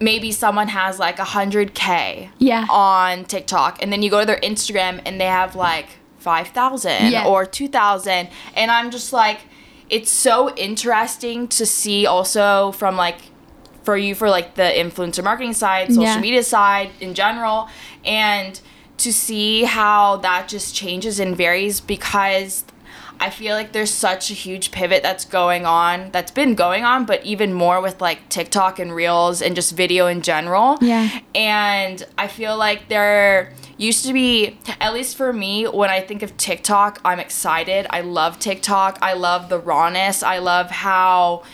[0.00, 2.66] maybe someone has like a hundred k Yeah.
[2.68, 5.86] on TikTok, and then you go to their Instagram and they have like
[6.18, 7.26] five thousand Yeah.
[7.26, 9.40] or two thousand, and I'm just like,
[9.90, 13.18] it's so interesting to see also from like
[13.82, 16.20] for you for like the influencer marketing side, social Yeah.
[16.20, 17.68] media side in general,
[18.04, 18.60] and
[18.96, 22.64] to see how that just changes and varies because
[23.24, 27.06] I feel like there's such a huge pivot that's going on, that's been going on,
[27.06, 30.76] but even more with like TikTok and Reels and just video in general.
[30.82, 31.08] Yeah.
[31.34, 36.22] And I feel like there used to be, at least for me, when I think
[36.22, 37.86] of TikTok, I'm excited.
[37.88, 38.98] I love TikTok.
[39.00, 40.22] I love the rawness.
[40.22, 41.44] I love how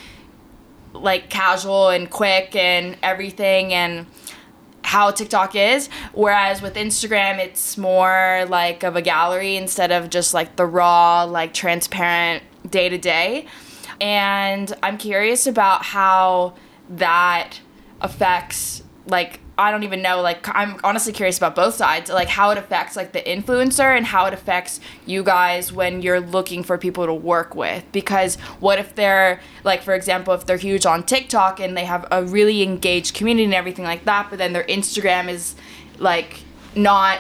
[0.93, 4.07] like casual and quick and everything and
[4.91, 5.89] how TikTok is.
[6.15, 11.23] Whereas with Instagram, it's more like of a gallery instead of just like the raw,
[11.23, 13.47] like transparent day to day.
[14.01, 16.55] And I'm curious about how
[16.89, 17.61] that
[18.01, 22.51] affects like I don't even know like I'm honestly curious about both sides like how
[22.51, 26.79] it affects like the influencer and how it affects you guys when you're looking for
[26.79, 27.85] people to work with.
[27.93, 32.07] Because what if they're like for example if they're huge on TikTok and they have
[32.11, 35.55] a really engaged community and everything like that but then their Instagram is
[35.99, 36.41] like
[36.75, 37.19] not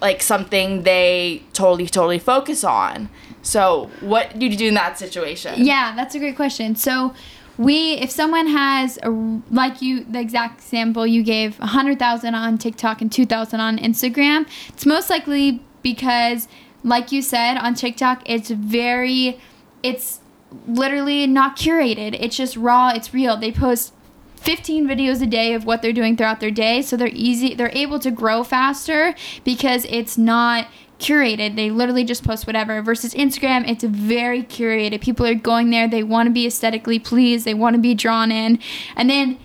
[0.00, 3.08] like something they totally totally focus on.
[3.42, 5.64] So what do you do in that situation?
[5.64, 6.76] Yeah, that's a great question.
[6.76, 7.14] So,
[7.60, 9.10] we, if someone has a,
[9.50, 13.60] like you, the exact sample you gave, a hundred thousand on TikTok and two thousand
[13.60, 16.48] on Instagram, it's most likely because,
[16.82, 19.38] like you said, on TikTok, it's very,
[19.82, 20.20] it's
[20.66, 22.16] literally not curated.
[22.18, 22.92] It's just raw.
[22.94, 23.36] It's real.
[23.36, 23.92] They post
[24.36, 27.70] 15 videos a day of what they're doing throughout their day so they're easy they're
[27.74, 30.66] able to grow faster because it's not
[31.00, 31.56] curated.
[31.56, 32.80] They literally just post whatever.
[32.82, 35.00] Versus instagram it's very curated.
[35.00, 35.88] People are going there.
[35.88, 37.44] They want to be aesthetically pleased.
[37.44, 38.58] They want to be drawn in.
[38.96, 39.38] And then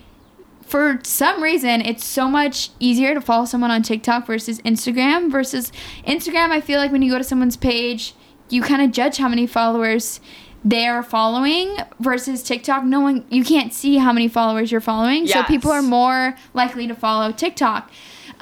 [0.61, 5.31] for some reason it's so much easier to follow someone on TikTok versus Instagram.
[5.31, 5.71] Versus
[6.05, 8.13] Instagram I feel like when you go to someone's page
[8.49, 10.19] you kind of judge how many followers
[10.63, 12.83] they're following versus TikTok.
[12.83, 15.27] No one you can't see how many followers you're following.
[15.27, 17.91] So people are more likely to follow TikTok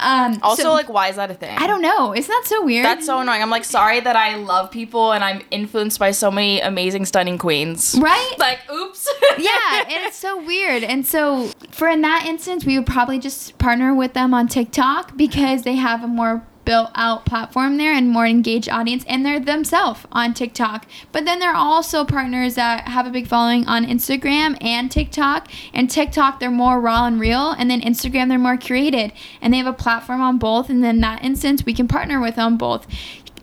[0.00, 2.64] um also so- like why is that a thing I don't know isn't that so
[2.64, 3.42] weird That's so annoying.
[3.42, 7.38] I'm like sorry that I love people and I'm influenced by so many amazing, stunning
[7.38, 7.96] queens.
[8.00, 9.08] right Like, oops.
[9.38, 10.82] yeah, and it's so weird.
[10.84, 15.16] And so, for in that instance, we would probably just partner with them on TikTok
[15.16, 19.40] because they have a more built out platform there and more engaged audience, and they're
[19.40, 20.86] themselves on TikTok.
[21.12, 25.48] But then there are also partners that have a big following on Instagram and TikTok.
[25.72, 29.58] And TikTok, they're more raw and real, and then Instagram, they're more curated, and they
[29.58, 30.70] have a platform on both.
[30.70, 32.86] And then in that instance, we can partner with them both.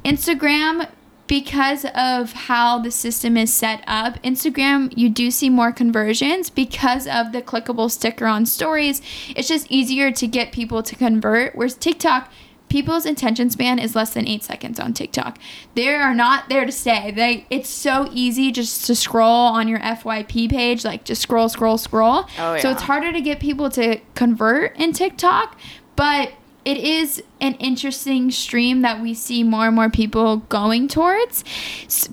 [0.04, 0.88] Instagram
[1.32, 7.08] because of how the system is set up, Instagram, you do see more conversions because
[7.08, 9.02] of the clickable sticker on stories.
[9.30, 11.56] It's just easier to get people to convert.
[11.56, 12.30] Whereas TikTok,
[12.72, 15.38] people's attention span is less than eight seconds on TikTok.
[15.76, 17.12] They are not there to stay.
[17.12, 21.78] They it's so easy just to scroll on your FYP page, like just scroll, scroll,
[21.78, 22.26] scroll.
[22.40, 22.60] Oh, yeah.
[22.60, 25.60] So it's harder to get people to convert in TikTok,
[25.98, 26.32] but
[26.64, 31.44] it is an interesting stream that we see more and more people going towards.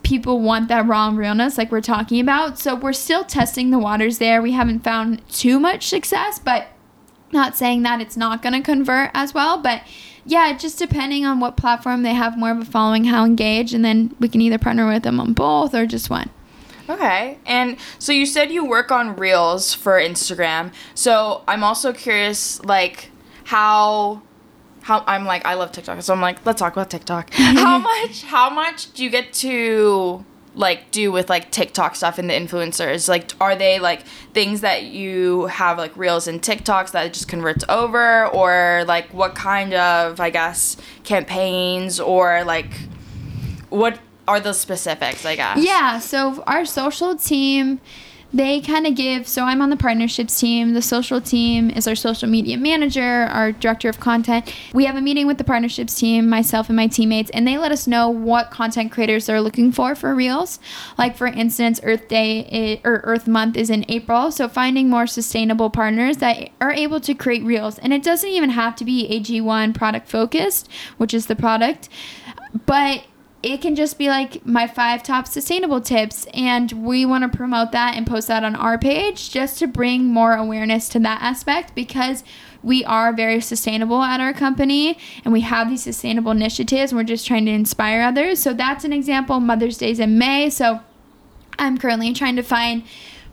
[0.03, 2.59] People want that raw realness, like we're talking about.
[2.59, 4.42] So we're still testing the waters there.
[4.42, 6.66] We haven't found too much success, but
[7.31, 9.59] not saying that it's not going to convert as well.
[9.59, 9.83] But
[10.29, 13.83] yeah, just depending on what platform they have more of a following, how engaged, and
[13.83, 16.29] then we can either partner with them on both or just one.
[16.87, 17.38] Okay.
[17.47, 20.73] And so you said you work on Reels for Instagram.
[20.95, 23.11] So I'm also curious, like,
[23.45, 24.23] how.
[24.83, 27.29] How, I'm like I love TikTok, so I'm like let's talk about TikTok.
[27.35, 30.25] how much how much do you get to
[30.59, 33.09] like do with like TikTok stuff and the influencers?
[33.09, 34.03] Like are they like
[34.35, 39.07] things that you have like reels and TikToks that it just converts over or like
[39.14, 42.71] what kind of I guess campaigns or like
[43.71, 45.59] what are the specifics, I guess?
[45.59, 47.81] Yeah, so our social team,
[48.33, 49.27] they kind of give.
[49.27, 50.75] So I'm on the partnerships team.
[50.75, 54.55] The social team is our social media manager, our director of content.
[54.75, 57.73] We have a meeting with the partnerships team, myself and my teammates, and they let
[57.73, 60.59] us know what content creators they're looking for for Reels.
[60.99, 65.71] Like for instance, Earth Day or Earth Month is in April, so finding more sustainable
[65.71, 69.75] partners that are able to create Reels, and it doesn't even have to be AG1
[69.75, 71.88] product focused, which is the product,
[72.67, 73.05] but
[73.42, 77.70] it can just be like my five top sustainable tips and we want to promote
[77.72, 81.74] that and post that on our page just to bring more awareness to that aspect
[81.74, 82.24] because
[82.62, 87.05] we are very sustainable at our company and we have these sustainable initiatives and we're
[87.05, 88.40] just trying to inspire others.
[88.40, 89.38] So that's an example.
[89.38, 90.51] Mother's Day's in May.
[90.51, 90.81] So
[91.59, 92.83] I'm currently trying to find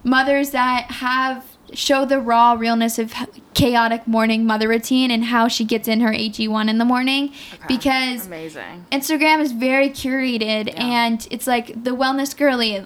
[0.03, 3.13] mothers that have show the raw realness of
[3.53, 7.63] chaotic morning mother routine and how she gets in her AG1 in the morning okay.
[7.67, 8.85] because amazing.
[8.91, 10.73] Instagram is very curated yeah.
[10.75, 12.83] and it's like the wellness girly.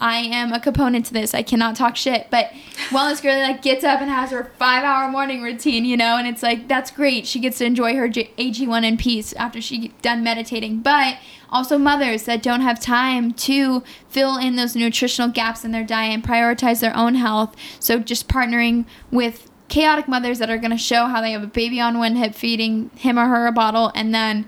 [0.00, 1.34] I am a component to this.
[1.34, 2.50] I cannot talk shit, but
[2.88, 6.42] wellness girly like gets up and has her 5-hour morning routine, you know, and it's
[6.42, 7.26] like that's great.
[7.26, 10.80] She gets to enjoy her AG1 in peace after she done meditating.
[10.80, 11.18] But
[11.50, 16.14] also mothers that don't have time to fill in those nutritional gaps in their diet
[16.14, 17.54] and prioritize their own health.
[17.80, 21.48] So just partnering with chaotic mothers that are going to show how they have a
[21.48, 24.46] baby on one hip feeding him or her a bottle and then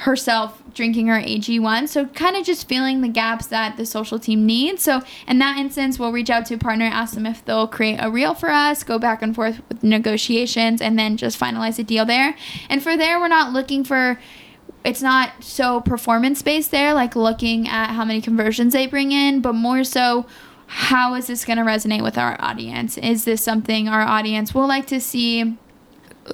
[0.00, 1.88] herself drinking her AG1.
[1.88, 4.82] So kind of just filling the gaps that the social team needs.
[4.82, 7.98] So in that instance, we'll reach out to a partner, ask them if they'll create
[8.02, 11.82] a reel for us, go back and forth with negotiations, and then just finalize a
[11.82, 12.36] deal there.
[12.68, 14.20] And for there, we're not looking for
[14.86, 19.40] it's not so performance based there, like looking at how many conversions they bring in,
[19.40, 20.26] but more so
[20.68, 22.96] how is this going to resonate with our audience?
[22.96, 25.56] Is this something our audience will like to see?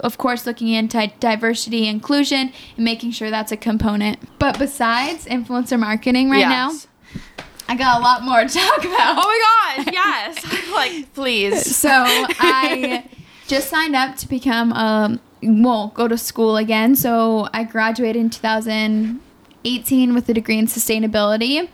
[0.00, 4.18] Of course, looking into diversity, inclusion, and making sure that's a component.
[4.38, 6.86] But besides influencer marketing right yes.
[6.86, 7.32] now,
[7.68, 9.16] I got a lot more to talk about.
[9.18, 10.70] Oh my god, yes.
[10.72, 11.74] like, please.
[11.74, 13.08] So I
[13.48, 16.94] just signed up to become a won't go to school again.
[16.94, 21.68] So I graduated in 2018 with a degree in sustainability.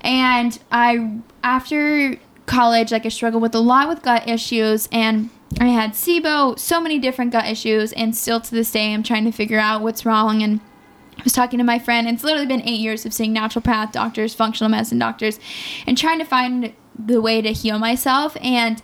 [0.00, 5.68] And I, after college, like I struggled with a lot with gut issues and I
[5.68, 7.92] had SIBO, so many different gut issues.
[7.92, 10.42] And still to this day, I'm trying to figure out what's wrong.
[10.42, 10.60] And
[11.18, 14.34] I was talking to my friend, it's literally been eight years of seeing naturopath doctors,
[14.34, 15.38] functional medicine doctors,
[15.86, 18.36] and trying to find the way to heal myself.
[18.40, 18.82] And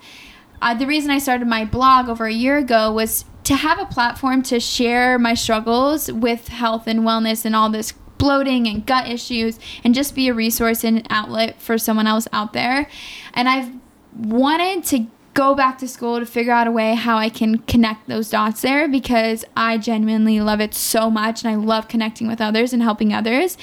[0.61, 3.85] uh, the reason I started my blog over a year ago was to have a
[3.85, 9.07] platform to share my struggles with health and wellness and all this bloating and gut
[9.07, 12.87] issues and just be a resource and an outlet for someone else out there.
[13.33, 13.71] And I've
[14.15, 18.07] wanted to go back to school to figure out a way how I can connect
[18.07, 22.41] those dots there because I genuinely love it so much and I love connecting with
[22.41, 23.57] others and helping others.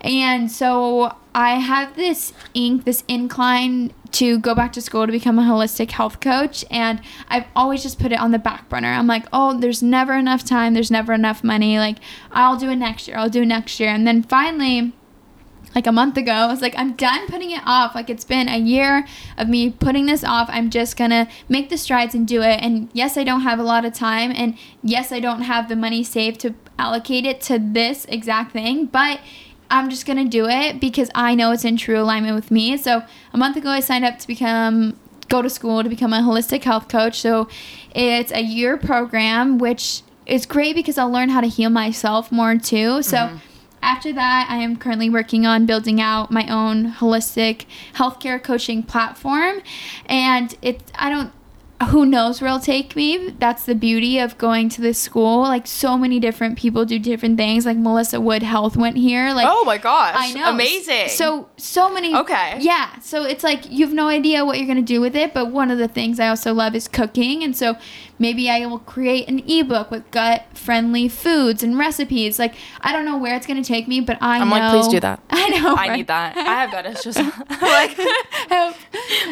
[0.00, 5.38] And so I have this ink, this incline to go back to school to become
[5.38, 8.88] a holistic health coach and I've always just put it on the back burner.
[8.88, 11.78] I'm like, "Oh, there's never enough time, there's never enough money.
[11.78, 11.98] Like,
[12.32, 13.16] I'll do it next year.
[13.16, 14.92] I'll do it next year." And then finally
[15.74, 16.32] like a month ago.
[16.32, 17.94] I was like, I'm done putting it off.
[17.94, 20.48] Like it's been a year of me putting this off.
[20.50, 22.60] I'm just gonna make the strides and do it.
[22.60, 25.76] And yes, I don't have a lot of time, and yes, I don't have the
[25.76, 29.20] money saved to allocate it to this exact thing, but
[29.70, 32.76] I'm just gonna do it because I know it's in true alignment with me.
[32.76, 33.02] So
[33.32, 34.96] a month ago, I signed up to become
[35.28, 37.20] go to school to become a holistic health coach.
[37.20, 37.48] So
[37.94, 42.56] it's a year program, which is great because I'll learn how to heal myself more
[42.56, 43.02] too.
[43.02, 43.16] So.
[43.16, 43.36] Mm-hmm
[43.80, 49.62] after that, I am currently working on building out my own holistic healthcare coaching platform.
[50.06, 51.32] And it, I don't,
[51.86, 53.30] who knows where it'll take me.
[53.38, 55.42] That's the beauty of going to this school.
[55.42, 57.64] Like so many different people do different things.
[57.64, 59.32] Like Melissa Wood Health went here.
[59.32, 61.08] Like oh my gosh, I know, amazing.
[61.08, 62.14] So so many.
[62.14, 62.58] Okay.
[62.60, 62.98] Yeah.
[62.98, 65.32] So it's like you have no idea what you're gonna do with it.
[65.32, 67.76] But one of the things I also love is cooking, and so
[68.18, 72.40] maybe I will create an ebook with gut friendly foods and recipes.
[72.40, 74.56] Like I don't know where it's gonna take me, but I I'm know.
[74.56, 75.22] like, please do that.
[75.30, 75.74] I know.
[75.74, 75.96] I right?
[75.96, 76.36] need that.
[76.36, 77.16] I have gut issues.
[77.62, 77.96] like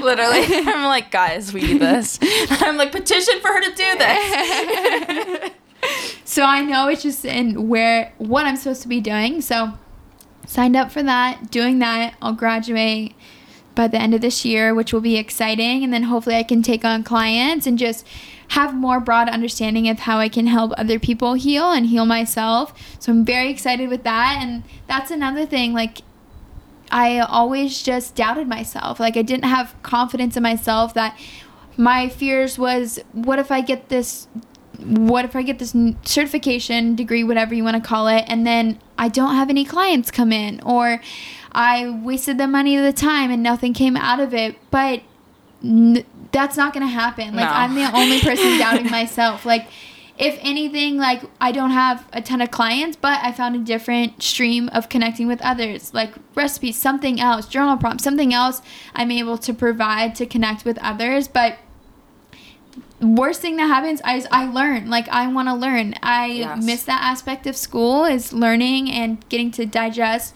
[0.00, 2.20] literally, I'm like, guys, we need this.
[2.50, 5.50] I'm like, petition for her to do this.
[6.24, 9.40] so I know it's just in where what I'm supposed to be doing.
[9.40, 9.72] So
[10.46, 12.14] signed up for that, doing that.
[12.22, 13.14] I'll graduate
[13.74, 15.84] by the end of this year, which will be exciting.
[15.84, 18.06] And then hopefully I can take on clients and just
[18.48, 22.72] have more broad understanding of how I can help other people heal and heal myself.
[22.98, 24.38] So I'm very excited with that.
[24.40, 25.72] And that's another thing.
[25.72, 25.98] Like,
[26.90, 29.00] I always just doubted myself.
[29.00, 31.18] Like, I didn't have confidence in myself that
[31.76, 34.28] my fears was what if I get this
[34.78, 38.78] what if I get this certification degree, whatever you want to call it, and then
[38.98, 41.00] I don't have any clients come in, or
[41.52, 44.56] I wasted the money, of the time, and nothing came out of it.
[44.70, 45.02] But
[45.64, 47.34] n- that's not gonna happen.
[47.34, 47.54] Like no.
[47.54, 49.46] I'm the only person doubting myself.
[49.46, 49.66] Like
[50.18, 54.22] if anything, like I don't have a ton of clients, but I found a different
[54.22, 58.62] stream of connecting with others, like recipes, something else, journal prompts, something else
[58.94, 61.28] I'm able to provide to connect with others.
[61.28, 61.58] But
[63.00, 64.88] worst thing that happens is I learn.
[64.88, 65.94] Like I want to learn.
[66.02, 66.64] I yes.
[66.64, 70.34] miss that aspect of school is learning and getting to digest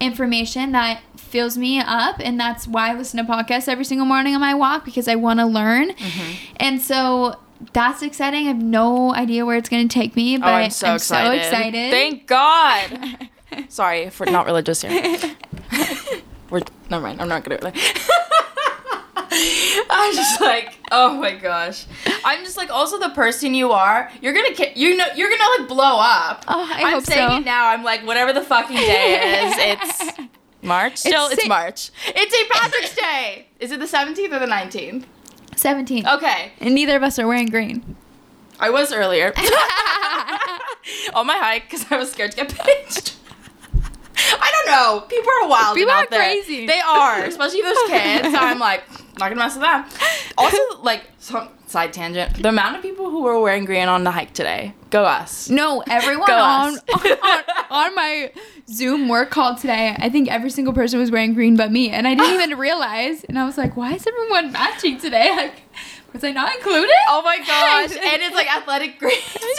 [0.00, 4.34] information that fills me up and that's why I listen to podcasts every single morning
[4.34, 5.90] on my walk because I want to learn.
[5.90, 6.54] Mm-hmm.
[6.56, 7.38] And so
[7.72, 8.44] that's exciting.
[8.44, 11.42] I have no idea where it's going to take me, but oh, I'm so excited.
[11.42, 11.90] so excited.
[11.90, 13.28] Thank God.
[13.68, 15.18] Sorry if we're not religious here.
[16.50, 17.20] we're never mind.
[17.20, 17.72] I'm not gonna.
[19.90, 21.86] I'm just like, oh my gosh.
[22.24, 24.10] I'm just like, also the person you are.
[24.20, 26.44] You're gonna, ki- you know, you're gonna like blow up.
[26.48, 27.36] Oh, I am hope saying so.
[27.38, 27.68] it now.
[27.68, 30.20] I'm like, whatever the fucking day is, it's
[30.62, 30.96] March.
[30.98, 31.90] Still, it's, Sa- March.
[32.06, 32.50] It's St.
[32.50, 33.46] Patrick's Day.
[33.60, 35.04] Is it the 17th or the 19th?
[35.56, 36.06] 17.
[36.08, 37.96] Okay, And neither of us are wearing green.
[38.60, 39.32] I was earlier
[41.14, 43.16] on my hike because I was scared to get pinched.
[44.16, 45.00] I don't know.
[45.08, 46.20] People are wild People out are there.
[46.20, 46.66] crazy.
[46.66, 48.28] They are, especially those kids.
[48.36, 48.84] I'm like,
[49.18, 49.90] not gonna mess with that.
[50.36, 52.42] Also, like, some side tangent.
[52.42, 54.74] The amount of people who were wearing green on the hike today.
[54.90, 55.48] Go us.
[55.48, 56.82] No, everyone on, us.
[56.92, 58.32] on on my
[58.68, 62.08] Zoom work call today, I think every single person was wearing green but me, and
[62.08, 63.22] I didn't even realize.
[63.24, 65.30] And I was like, "Why is everyone matching today?
[65.36, 65.62] Like,
[66.14, 67.90] was I not included?" Oh my gosh!
[67.94, 69.18] and it's like athletic green.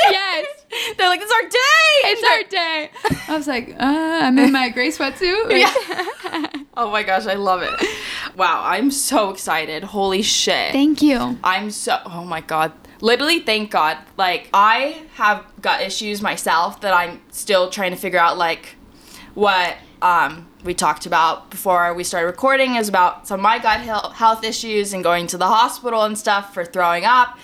[0.09, 0.47] yes,
[0.97, 2.09] They're like, it's our day.
[2.09, 2.89] it's our day.
[3.31, 6.47] I was like, uh, "I'm in my gray sweatsuit." Yeah.
[6.77, 7.71] Oh my gosh, I love it.
[8.35, 9.83] Wow, I'm so excited.
[9.83, 10.71] Holy shit.
[10.73, 11.37] Thank you.
[11.43, 12.73] I'm so oh my god.
[13.01, 13.97] Literally thank God.
[14.17, 18.75] Like I have got issues myself that I'm still trying to figure out like
[19.35, 23.81] what um we talked about before we started recording is about some of my gut
[24.13, 27.37] health issues and going to the hospital and stuff for throwing up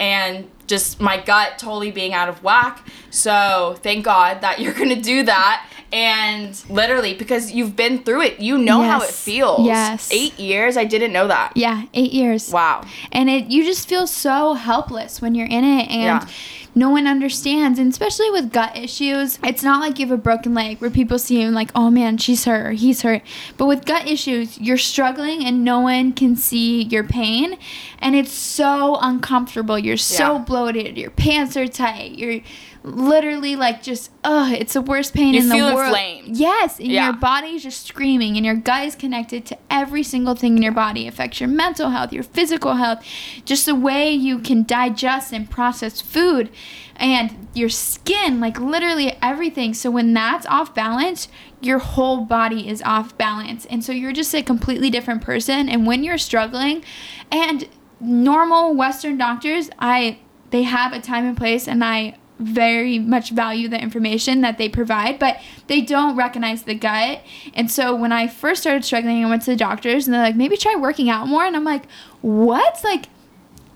[0.00, 2.86] and just my gut totally being out of whack.
[3.10, 5.66] So thank God that you're gonna do that.
[5.90, 9.66] And literally, because you've been through it, you know how it feels.
[9.66, 10.10] Yes.
[10.12, 11.52] Eight years, I didn't know that.
[11.56, 12.50] Yeah, eight years.
[12.52, 12.84] Wow.
[13.10, 16.28] and it you just feel so helpless when you're in it and Yeah.
[16.74, 17.78] No one understands.
[17.78, 21.18] And especially with gut issues it's not like you have a broken leg where people
[21.18, 23.22] see you and like oh man she's hurt or he's hurt.
[23.56, 27.58] But with gut issues you're struggling and no one can see your pain.
[28.00, 29.78] And it's so uncomfortable.
[29.78, 30.38] You're so Yeah.
[30.38, 30.96] bloated.
[30.96, 32.12] Your pants are tight.
[32.18, 32.40] You're
[32.84, 35.88] literally like just oh it's the worst pain You in the world.
[35.88, 36.36] inflamed.
[36.36, 37.04] yes and Yeah.
[37.06, 40.72] your body's just screaming and your gut is connected to every single thing in your
[40.72, 41.06] body.
[41.06, 43.04] It affects your mental health your physical health
[43.44, 46.50] just the way you can digest and process food
[46.96, 49.74] and your skin like literally everything.
[49.74, 51.28] So when that's off balance
[51.60, 53.66] your whole body is off balance.
[53.66, 55.68] And so you're just a completely different person.
[55.68, 56.84] And when you're struggling
[57.32, 57.68] and
[58.00, 60.16] normal western doctors i
[60.50, 64.68] they have a time and place and i very much value the information that they
[64.68, 67.22] provide, but they don't recognize the gut.
[67.54, 70.36] And so when I first started struggling, I went to the doctors and they're like,
[70.36, 71.44] maybe try working out more.
[71.44, 71.84] And I'm like,
[72.20, 72.80] what?
[72.84, 73.06] Like,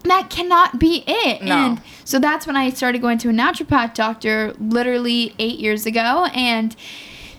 [0.04, 1.42] that cannot be it.
[1.42, 1.54] No.
[1.54, 6.26] And so that's when I started going to a naturopath doctor literally eight years ago.
[6.34, 6.74] And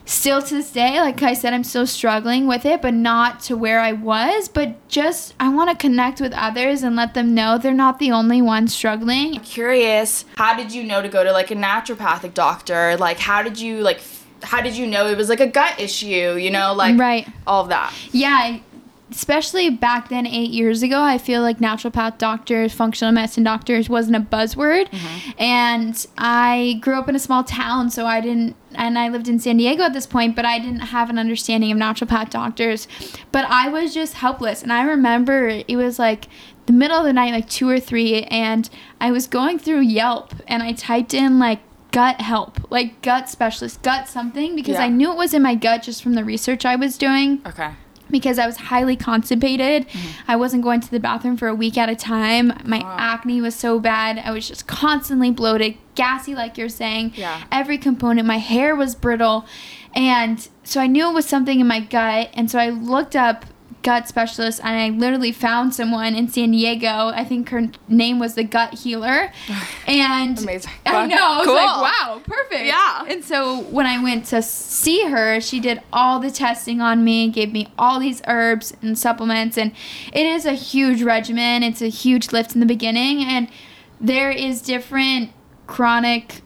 [0.06, 3.56] still to this day, like I said, I'm still struggling with it, but not to
[3.58, 4.48] where I was.
[4.50, 8.12] But just, I want to connect with others and let them know they're not the
[8.12, 9.40] only ones struggling.
[9.40, 13.60] curious how did you know to go to like a naturopathic doctor like how did
[13.60, 14.02] you like
[14.42, 17.28] how did you know it was like a gut issue you know like Right.
[17.48, 18.62] all of that Yeah, I-
[19.14, 24.16] especially back then, eight years ago, I feel like naturopath doctors, functional medicine doctors wasn't
[24.16, 24.90] a buzzword.
[24.90, 25.32] Mm-hmm.
[25.38, 29.40] And I grew up in a small town, so I didn't, and I lived in
[29.40, 32.88] San Diego at this point, but I didn't have an understanding of naturopath doctors.
[33.32, 34.64] But I was just helpless.
[34.64, 36.26] And I remember it was like,
[36.66, 40.34] the middle of the night, like two or three, and I was going through Yelp
[40.48, 41.60] and I typed in like
[41.92, 44.86] gut help, like gut specialist, gut something, because Yeah.
[44.86, 47.72] I knew it was in my gut just from the research I was doing okay
[48.14, 49.90] because I was highly constipated.
[49.90, 50.32] Mm-hmm.
[50.32, 52.54] I wasn't going to the bathroom for a week at a time.
[52.64, 52.96] My Wow.
[52.98, 54.20] acne was so bad.
[54.24, 57.12] I was just constantly bloated, gassy, like you're saying.
[57.16, 57.44] Yeah.
[57.52, 59.46] Every component, my hair was brittle.
[59.96, 62.30] And so I knew it was something in my gut.
[62.34, 63.46] And so I looked up
[63.84, 66.88] gut specialist and I literally found someone in San Diego.
[67.14, 69.32] I think her name was the gut healer.
[69.88, 70.72] And Amazing.
[70.86, 71.18] I know.
[71.20, 71.56] I was Cool.
[71.56, 72.66] like, wow, perfect.
[72.66, 73.06] Yeah.
[73.08, 77.30] And so when I went to see her, she did all the testing on me,
[77.30, 79.74] gave me all these herbs and supplements, and
[80.14, 81.64] it is a huge regimen.
[81.64, 83.50] It's a huge lift in the beginning, and
[84.00, 85.32] there is different
[85.68, 86.42] chronic,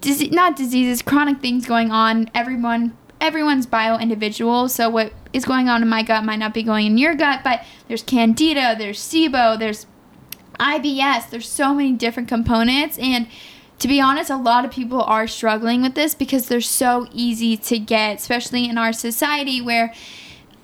[0.00, 2.30] dise- not diseases, chronic things going on.
[2.34, 4.68] Everyone, everyone's bio individual.
[4.68, 7.42] So what is going on in my gut might not be going in your gut,
[7.44, 9.86] but there's candida, there's SIBO, there's
[10.58, 11.28] IBS.
[11.30, 13.28] There's so many different components and
[13.78, 17.58] to be honest, a lot of people are struggling with this because they're so easy
[17.58, 19.92] to get, especially in our society where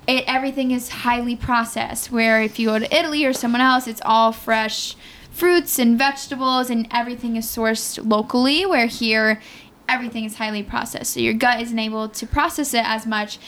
[0.09, 2.11] it, everything is highly processed.
[2.11, 4.97] Where if you go to Italy or someone else, it's all fresh
[5.31, 8.65] fruits and vegetables and everything is sourced locally.
[8.65, 9.43] Where here,
[9.89, 11.13] everything is highly processed.
[11.13, 13.39] So your gut isn't able to process it as much.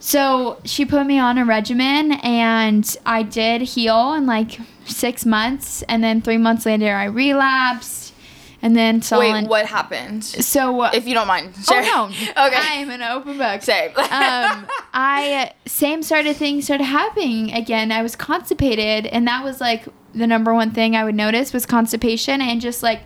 [0.00, 5.82] So she put me on a regimen and I did heal in like six months,
[5.82, 8.14] and then three months later I relapsed,
[8.62, 10.24] and then so Wait, what happened?
[10.24, 11.54] So uh, If you don't mind.
[11.70, 12.06] oh no,
[12.46, 12.80] okay.
[12.80, 13.62] I'm an open book.
[13.62, 13.90] Same.
[13.96, 17.92] um, I same sort of thing started happening again.
[17.92, 19.84] I was constipated, and that was like
[20.14, 23.02] the number one thing I would notice was constipation and just like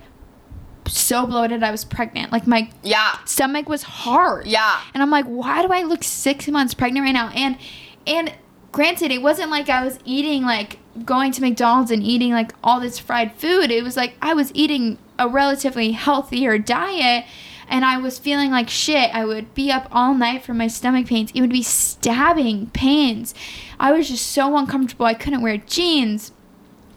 [0.89, 1.63] so bloated.
[1.63, 2.33] I was pregnant.
[2.33, 3.19] Like my yeah.
[3.25, 4.47] stomach was hard.
[4.47, 4.81] Yeah.
[4.95, 7.29] And I'm like, why do I look six months pregnant right now?
[7.31, 7.57] And
[8.07, 8.35] and
[8.73, 12.81] granted, it wasn't like I was eating like going to McDonald's and eating like all
[12.81, 13.71] this fried food.
[13.71, 17.25] It was like I was eating a relatively healthier diet
[17.69, 19.15] and I was feeling like shit.
[19.15, 21.31] I would be up all night for my stomach pains.
[21.35, 23.35] It would be stabbing pains.
[23.81, 25.07] I was just so uncomfortable.
[25.07, 26.33] I couldn't wear jeans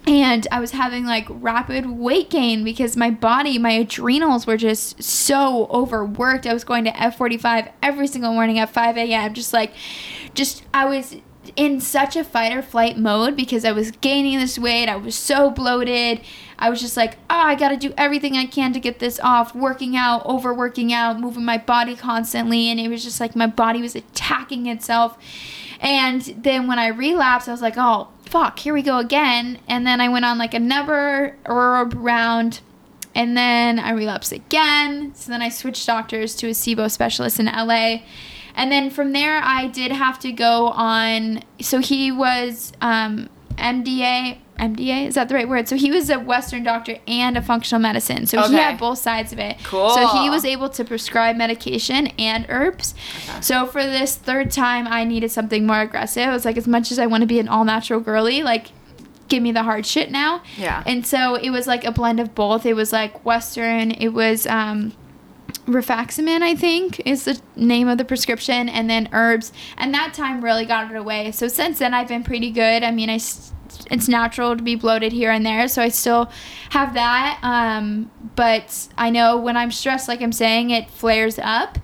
[0.07, 5.01] and I was having like rapid weight gain because my body, my adrenals were just
[5.01, 6.45] so overworked.
[6.45, 9.33] I was going to F45 every single morning at 5 a.m.
[9.33, 9.73] Just like,
[10.35, 11.15] just, I was
[11.55, 14.89] in such a fight or flight mode because I was gaining this weight.
[14.89, 16.21] I was so bloated.
[16.59, 19.19] I was just like, oh, I got to do everything I can to get this
[19.19, 19.55] off.
[19.55, 22.69] Working out, overworking out, moving my body constantly.
[22.69, 25.17] And it was just like my body was attacking itself.
[25.79, 29.57] And then when I relapsed, I was like, oh, fuck, here we go again.
[29.65, 32.59] And then I went on like another round.
[33.15, 35.15] And then I relapsed again.
[35.15, 37.99] So then I switched doctors to a SIBO specialist in LA.
[38.53, 41.43] And then from there, I did have to go on.
[41.61, 44.39] So he was um, MDA.
[44.57, 45.67] MDA is that the right word?
[45.67, 48.25] So he was a Western doctor and a functional medicine.
[48.25, 49.57] So he had both sides of it.
[49.63, 49.89] Cool.
[49.89, 52.95] So he was able to prescribe medication and herbs.
[53.41, 56.23] So for this third time, I needed something more aggressive.
[56.27, 58.67] I was like, as much as I want to be an all natural girly, like,
[59.27, 60.41] give me the hard shit now.
[60.57, 60.83] Yeah.
[60.85, 62.65] And so it was like a blend of both.
[62.65, 63.91] It was like Western.
[63.91, 64.93] It was um,
[65.65, 69.51] rifaximin, I think, is the name of the prescription, and then herbs.
[69.77, 71.31] And that time really got it away.
[71.31, 72.83] So since then, I've been pretty good.
[72.83, 73.15] I mean, I.
[73.15, 73.51] s-
[73.91, 76.29] It's natural to be bloated here and there, so I still
[76.69, 77.39] have that.
[77.41, 81.79] Um, but I know when I'm stressed, like I'm saying, it flares up.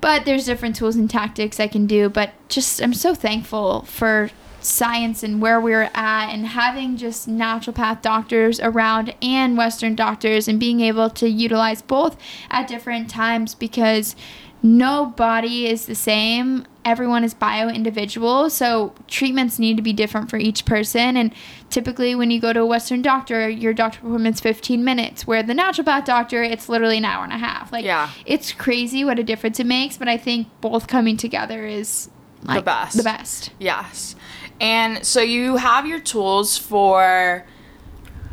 [0.00, 2.08] But there's different tools and tactics I can do.
[2.08, 8.02] But just, I'm so thankful for science and where we're at and having just naturopath
[8.02, 12.16] doctors around and western doctors and being able to utilize both
[12.50, 14.16] at different times because
[14.62, 20.28] no body is the same everyone is bio individual so treatments need to be different
[20.30, 21.32] for each person and
[21.70, 25.52] typically when you go to a western doctor your doctor appointment's 15 minutes where the
[25.52, 28.10] naturopath doctor it's literally an hour and a half like Yeah.
[28.26, 32.08] it's crazy what a difference it makes but i think both coming together is
[32.44, 32.96] like best.
[32.96, 34.14] the best Yes.
[34.60, 37.44] And so you have your tools for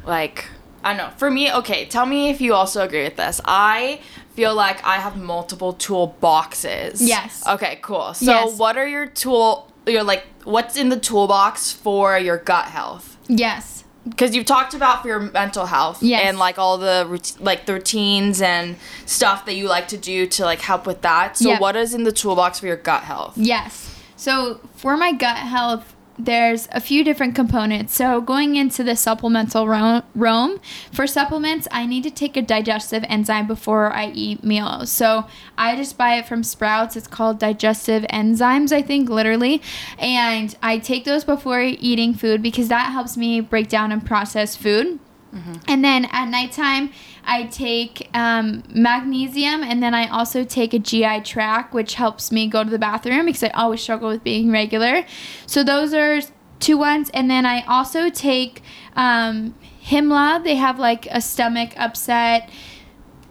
[0.06, 0.46] like
[0.84, 1.18] I don't know.
[1.18, 3.42] For me, okay, tell me if you also agree with this.
[3.46, 4.02] I
[4.36, 7.02] feel like I have multiple tool boxes.
[7.02, 7.44] Yes.
[7.48, 8.14] Okay, cool.
[8.14, 8.58] So Yes.
[8.58, 13.18] what are your tool your like what's in the toolbox for your gut health?
[13.28, 16.24] yes Because you've talked about for your mental health Yes.
[16.26, 17.08] and like all the
[17.40, 18.76] like the routines and
[19.06, 21.38] stuff that you like to do to like help with that.
[21.38, 21.62] So Yep.
[21.62, 23.34] what is in the toolbox for your gut health?
[23.38, 23.90] Yes.
[24.18, 27.94] So for my gut health, there's a few different components.
[27.96, 30.60] So going into the supplemental realm,
[30.92, 34.92] for supplements, I need to take a digestive enzyme before I eat meals.
[34.92, 35.26] So
[35.58, 36.96] I just buy it from Sprouts.
[36.96, 39.62] It's called digestive enzymes, I think, literally.
[40.00, 44.56] And I take those before eating food because that helps me break down and process
[44.56, 45.00] food.
[45.34, 45.54] Mm-hmm.
[45.68, 46.92] And then at nighttime,
[47.26, 52.48] I take um, magnesium, and then I also take a GI track, which helps me
[52.48, 55.06] go to the bathroom because I always struggle with being regular.
[55.46, 56.22] So those are
[56.60, 58.62] two ones, and then I also take
[58.96, 60.42] um, Hilma.
[60.44, 62.50] They have like a stomach upset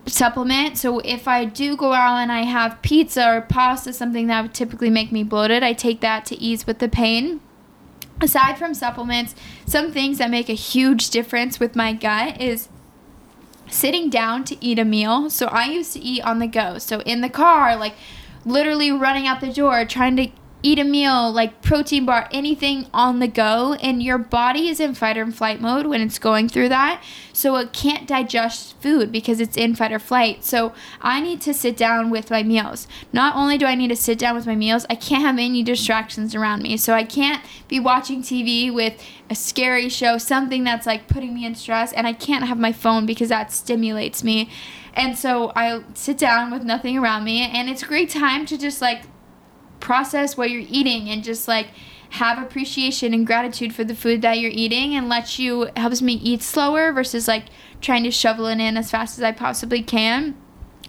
[0.06, 0.76] supplement.
[0.76, 4.54] So if I do go out and I have pizza or pasta, something that would
[4.54, 7.40] typically make me bloated, I take that to ease with the pain
[8.20, 9.34] aside from supplements,
[9.66, 12.68] some things that make a huge difference with my gut is
[13.74, 15.28] sitting down to eat a meal.
[15.28, 16.78] So I used to eat on the go.
[16.78, 17.94] So in the car, like
[18.44, 20.28] literally running out the door, trying to
[20.64, 23.74] eat a meal, like protein bar, anything on the go.
[23.74, 27.04] And your body is in fight or flight mode when it's going through that.
[27.34, 30.42] So it can't digest food because it's in fight or flight.
[30.42, 32.88] So I need to sit down with my meals.
[33.12, 35.62] Not only do I need to sit down with my meals, I can't have any
[35.62, 36.78] distractions around me.
[36.78, 41.44] So I can't be watching TV with a scary show, something that's like putting me
[41.44, 44.48] in stress, and I can't have my phone because that stimulates me.
[44.94, 48.56] And so I sit down with nothing around me, and it's a great time to
[48.56, 49.02] just like
[49.84, 51.68] process what you're eating and just like
[52.10, 56.14] have appreciation and gratitude for the food that you're eating and lets you helps me
[56.14, 57.44] eat slower versus like
[57.80, 60.34] trying to shovel it in as fast as I possibly can.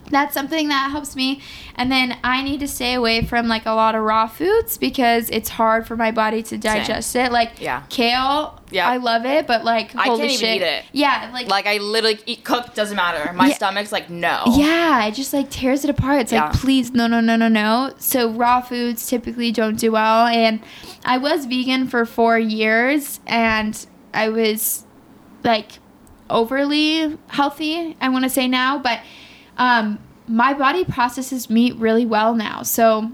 [0.10, 1.41] That's something that helps me.
[1.76, 5.30] And then i need to stay away from like a lot of raw foods because
[5.30, 7.28] it's hard for my body to digest Same.
[7.28, 7.32] it.
[7.32, 7.84] Like yeah.
[7.89, 10.41] kale yeah i love it but like i can't shit.
[10.41, 10.86] even eat it.
[10.91, 13.32] Yeah like like i literally eat cooked doesn't matter.
[13.34, 14.43] My yeah, stomach's like no.
[14.56, 16.22] Yeah it just like tears it apart.
[16.22, 16.45] It's yeah.
[16.45, 17.93] like please no no no no no.
[17.97, 20.28] So raw foods typically don't do well.
[20.28, 20.62] And
[21.03, 24.86] i was vegan for four years and i was
[25.43, 25.80] like
[26.30, 28.99] overly healthy i want to say now but
[29.58, 32.64] um, my body processes meat really well now.
[32.64, 33.12] So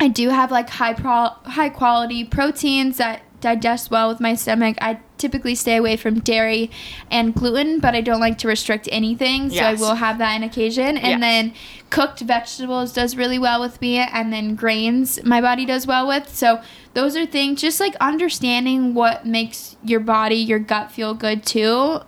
[0.00, 4.78] I do have like high pro- high quality proteins that digest well with my stomach.
[4.80, 6.70] I typically stay away from dairy
[7.10, 9.78] and gluten, but I don't like to restrict anything, so yes.
[9.78, 10.96] I will have that in occasion.
[10.96, 11.20] And yes.
[11.20, 11.54] then
[11.90, 16.34] cooked vegetables does really well with me, and then grains my body does well with.
[16.34, 16.62] So
[16.94, 22.00] those are things just like understanding what makes your body, your gut feel good too.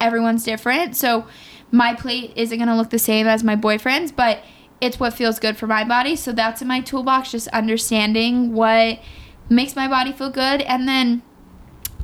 [0.00, 0.94] Everyone's different.
[0.96, 1.26] So
[1.70, 4.42] my plate isn't going to look the same as my boyfriend's, but
[4.80, 6.16] it's what feels good for my body.
[6.16, 9.00] So that's in my toolbox, just understanding what
[9.48, 10.62] makes my body feel good.
[10.62, 11.22] And then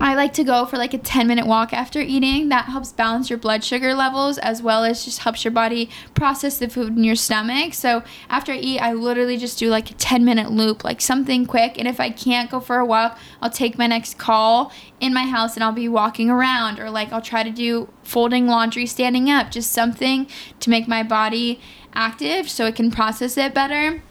[0.00, 2.48] I like to go for like a 10 minute walk after eating.
[2.48, 6.58] That helps balance your blood sugar levels as well as just helps your body process
[6.58, 7.74] the food in your stomach.
[7.74, 11.46] So after I eat, I literally just do like a 10 minute loop, like something
[11.46, 11.78] quick.
[11.78, 15.24] And if I can't go for a walk, I'll take my next call in my
[15.24, 19.30] house and I'll be walking around or like I'll try to do folding laundry standing
[19.30, 20.26] up, just something
[20.60, 21.60] to make my body
[21.94, 24.02] active so it can process it better.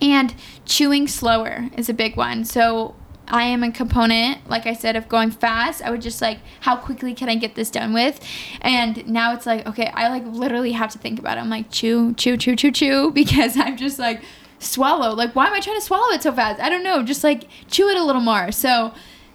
[0.00, 0.34] And
[0.64, 2.44] chewing slower is a big one.
[2.44, 2.96] So
[3.28, 5.82] I am a component, like I said, of going fast.
[5.82, 8.20] I would just like, how quickly can I get this done with?
[8.60, 11.40] And now it's like, okay, I like literally have to think about it.
[11.40, 14.22] I'm like, chew, chew, chew, chew, chew, because I'm just like,
[14.58, 15.14] swallow.
[15.14, 16.60] Like, why am I trying to swallow it so fast?
[16.60, 17.02] I don't know.
[17.02, 18.52] Just like chew it a little more.
[18.52, 18.92] So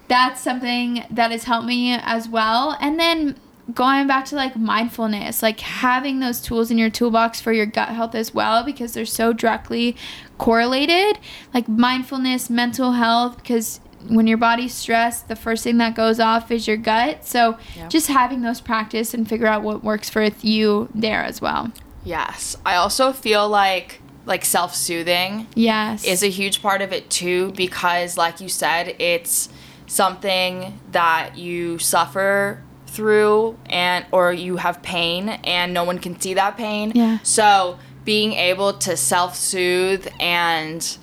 [0.08, 2.76] that's something that has helped me as well.
[2.80, 3.36] And then
[3.74, 7.90] going back to like mindfulness, like having those tools in your toolbox for your gut
[7.90, 9.96] health as well, because they're so directly
[10.38, 11.18] correlated.
[11.52, 16.50] Like mindfulness, mental health, because when your body's stressed, the first thing that goes off
[16.50, 17.24] is your gut.
[17.24, 17.88] So yeah.
[17.88, 21.70] just having those practice and figure out what works for you there as well.
[22.04, 22.56] Yes.
[22.64, 28.18] I also feel like like self-soothing yes is a huge part of it too because
[28.18, 29.48] like you said it's
[29.86, 32.62] something that you suffer
[33.00, 36.92] through and or you have pain and no one can see that pain.
[36.94, 37.18] Yeah.
[37.22, 40.98] So being able to self-soothe and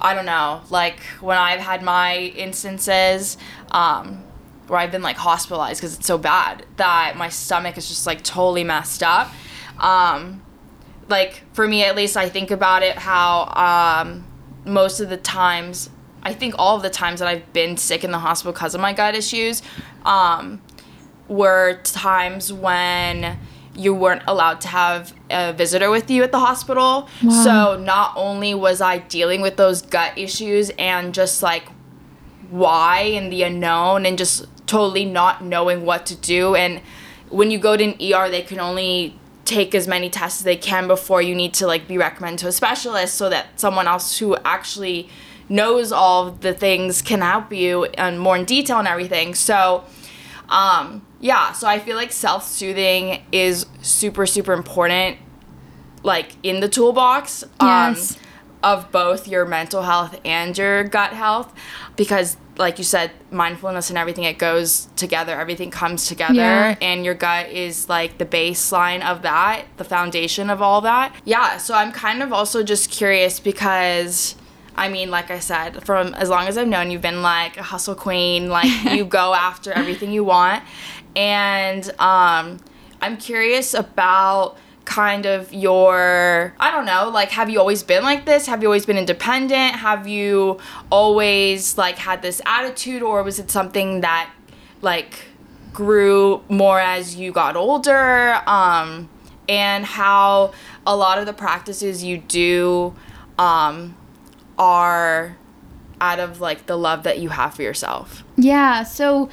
[0.00, 3.36] I don't know, like when I've had my instances
[3.72, 4.22] um,
[4.68, 8.22] where I've been like hospitalized because it's so bad that my stomach is just like
[8.22, 9.32] totally messed up.
[9.80, 10.42] Um,
[11.08, 14.24] like for me at least, I think about it how um,
[14.64, 15.90] most of the times,
[16.22, 18.80] I think all of the times that I've been sick in the hospital because of
[18.80, 19.62] my gut issues,
[20.04, 20.62] um,
[21.28, 23.38] were times when
[23.74, 27.08] you weren't allowed to have a visitor with you at the hospital.
[27.22, 27.44] Wow.
[27.44, 31.68] So not only was I dealing with those gut issues and just like
[32.50, 36.80] why and the unknown and just totally not knowing what to do and
[37.30, 40.56] when you go to an ER they can only take as many tests as they
[40.56, 44.18] can before you need to like be recommended to a specialist so that someone else
[44.18, 45.08] who actually
[45.48, 49.34] knows all the things can help you and more in detail and everything.
[49.34, 49.84] So
[50.48, 55.18] um yeah, so I feel like self soothing is super, super important,
[56.02, 58.16] like in the toolbox um, yes.
[58.62, 61.52] of both your mental health and your gut health,
[61.96, 66.76] because, like you said, mindfulness and everything, it goes together, everything comes together, yeah.
[66.80, 71.12] and your gut is like the baseline of that, the foundation of all that.
[71.24, 74.36] Yeah, so I'm kind of also just curious because.
[74.78, 77.64] I mean, like I said, from as long as I've known, you've been like a
[77.64, 78.48] hustle queen.
[78.48, 80.62] Like you go after everything you want,
[81.16, 82.60] and um,
[83.02, 88.24] I'm curious about kind of your I don't know, like have you always been like
[88.24, 88.46] this?
[88.46, 89.74] Have you always been independent?
[89.74, 90.58] Have you
[90.90, 94.30] always like had this attitude or was it something that
[94.80, 95.26] like
[95.74, 98.40] grew more as you got older?
[98.46, 99.10] Um
[99.46, 100.52] and how
[100.86, 102.94] a lot of the practices you do
[103.38, 103.94] um
[104.58, 105.36] are
[106.00, 108.22] out of like the love that you have for yourself.
[108.36, 109.30] Yeah, so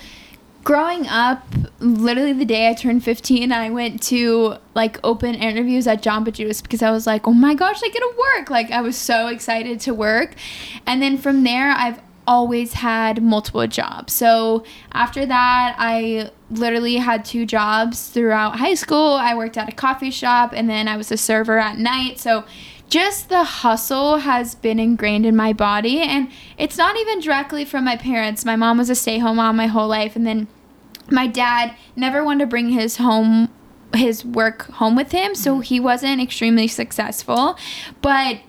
[0.64, 1.46] growing up,
[1.80, 6.62] literally the day I turned 15, I went to like open interviews at Jamba Juice
[6.62, 8.50] because I was like, oh my gosh, I get to work.
[8.50, 10.36] Like, I was so excited to work.
[10.86, 14.14] And then from there, I've always had multiple jobs.
[14.14, 19.14] So after that, I literally had two jobs throughout high school.
[19.14, 22.20] I worked at a coffee shop and then I was a server at night.
[22.20, 22.44] So
[22.90, 27.84] just the hustle has been ingrained in my body and it's not even directly from
[27.86, 28.46] my parents.
[28.46, 30.48] My mom was a stay-home mom my whole life and then
[31.10, 33.50] my dad never wanted to bring his home
[33.94, 35.62] his work home with him, so mm-hmm.
[35.62, 37.58] he wasn't extremely successful.
[38.02, 38.40] But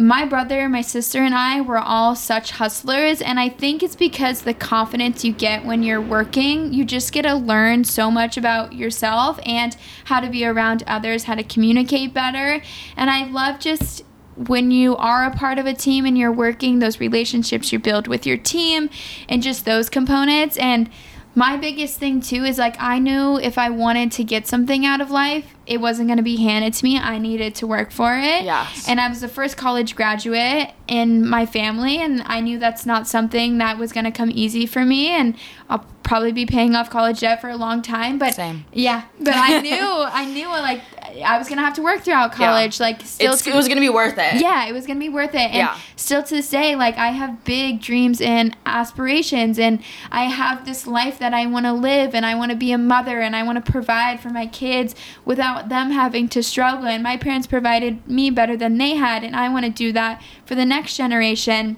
[0.00, 3.20] my brother, my sister, and I were all such hustlers.
[3.20, 7.22] And I think it's because the confidence you get when you're working, you just get
[7.22, 12.14] to learn so much about yourself and how to be around others, how to communicate
[12.14, 12.62] better.
[12.96, 14.04] And I love just
[14.36, 18.06] when you are a part of a team and you're working, those relationships you build
[18.06, 18.88] with your team
[19.28, 20.56] and just those components.
[20.58, 20.88] And
[21.34, 25.00] my biggest thing too is like I knew if I wanted to get something out
[25.00, 26.98] of life, it wasn't going to be handed to me.
[26.98, 28.44] I needed to work for it.
[28.44, 28.88] Yes.
[28.88, 33.06] And I was the first college graduate in my family, and I knew that's not
[33.06, 35.08] something that was going to come easy for me.
[35.08, 35.36] And
[35.68, 38.18] I'll probably be paying off college debt for a long time.
[38.18, 38.64] But Same.
[38.72, 40.80] yeah, but I knew, I knew like
[41.22, 42.80] I was going to have to work throughout college.
[42.80, 42.86] Yeah.
[42.86, 44.40] Like still, to- it was gonna be worth it.
[44.40, 45.38] yeah, it was gonna be worth it.
[45.50, 45.76] And Yeah.
[45.96, 50.86] still to this day, like I have big dreams and aspirations, and I have this
[50.86, 53.42] life that I want to live, and I want to be a mother, and I
[53.42, 54.94] want to provide for my kids
[55.24, 56.86] without them having to struggle.
[56.86, 60.22] And my parents provided me better than they had, and I want to do that
[60.44, 61.76] for the next generation.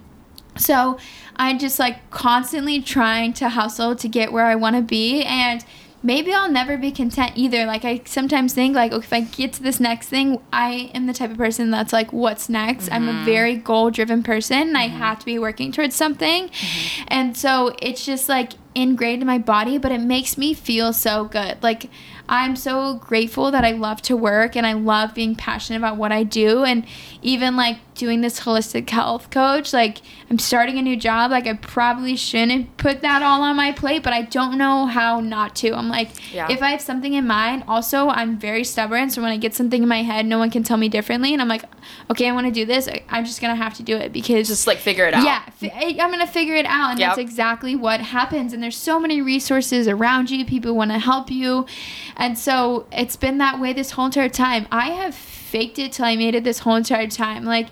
[0.57, 0.99] So
[1.37, 5.65] I'm just like constantly trying to hustle to get where I want to be and
[6.03, 7.67] maybe I'll never be content either.
[7.67, 11.07] Like I sometimes think like okay, if I get to this next thing, I am
[11.07, 12.91] the type of person that's like what's next?
[12.91, 13.25] I'm a mm-hmm.
[13.25, 14.99] very goal-driven person and I mm-hmm.
[14.99, 16.49] have to be working towards something.
[16.49, 17.05] Mm-hmm.
[17.09, 21.25] And so it's just like ingrained in my body, but it makes me feel so
[21.25, 21.63] good.
[21.63, 21.91] Like
[22.31, 26.13] I'm so grateful that I love to work and I love being passionate about what
[26.13, 26.63] I do.
[26.63, 26.87] And
[27.23, 29.99] even like doing this holistic health coach like
[30.31, 34.03] I'm starting a new job like I probably shouldn't put that all on my plate
[34.03, 35.73] but I don't know how not to.
[35.75, 36.51] I'm like Yeah.
[36.51, 39.83] if I have something in mind also I'm very stubborn so when I get something
[39.83, 41.65] in my head no one can tell me differently and I'm like
[42.11, 44.49] okay I want to do this I'm just going to have to do it because
[44.49, 45.25] Just like figure it out.
[45.25, 48.53] yeah, fi- I'm gonna figure it out, and that's exactly what happens.
[48.53, 50.45] And there's so many resources around you.
[50.45, 51.67] People want to help you,
[52.17, 54.67] and so it's been that way this whole entire time.
[54.73, 55.15] I have
[55.51, 57.45] faked it till I made it this whole entire time.
[57.45, 57.69] Like.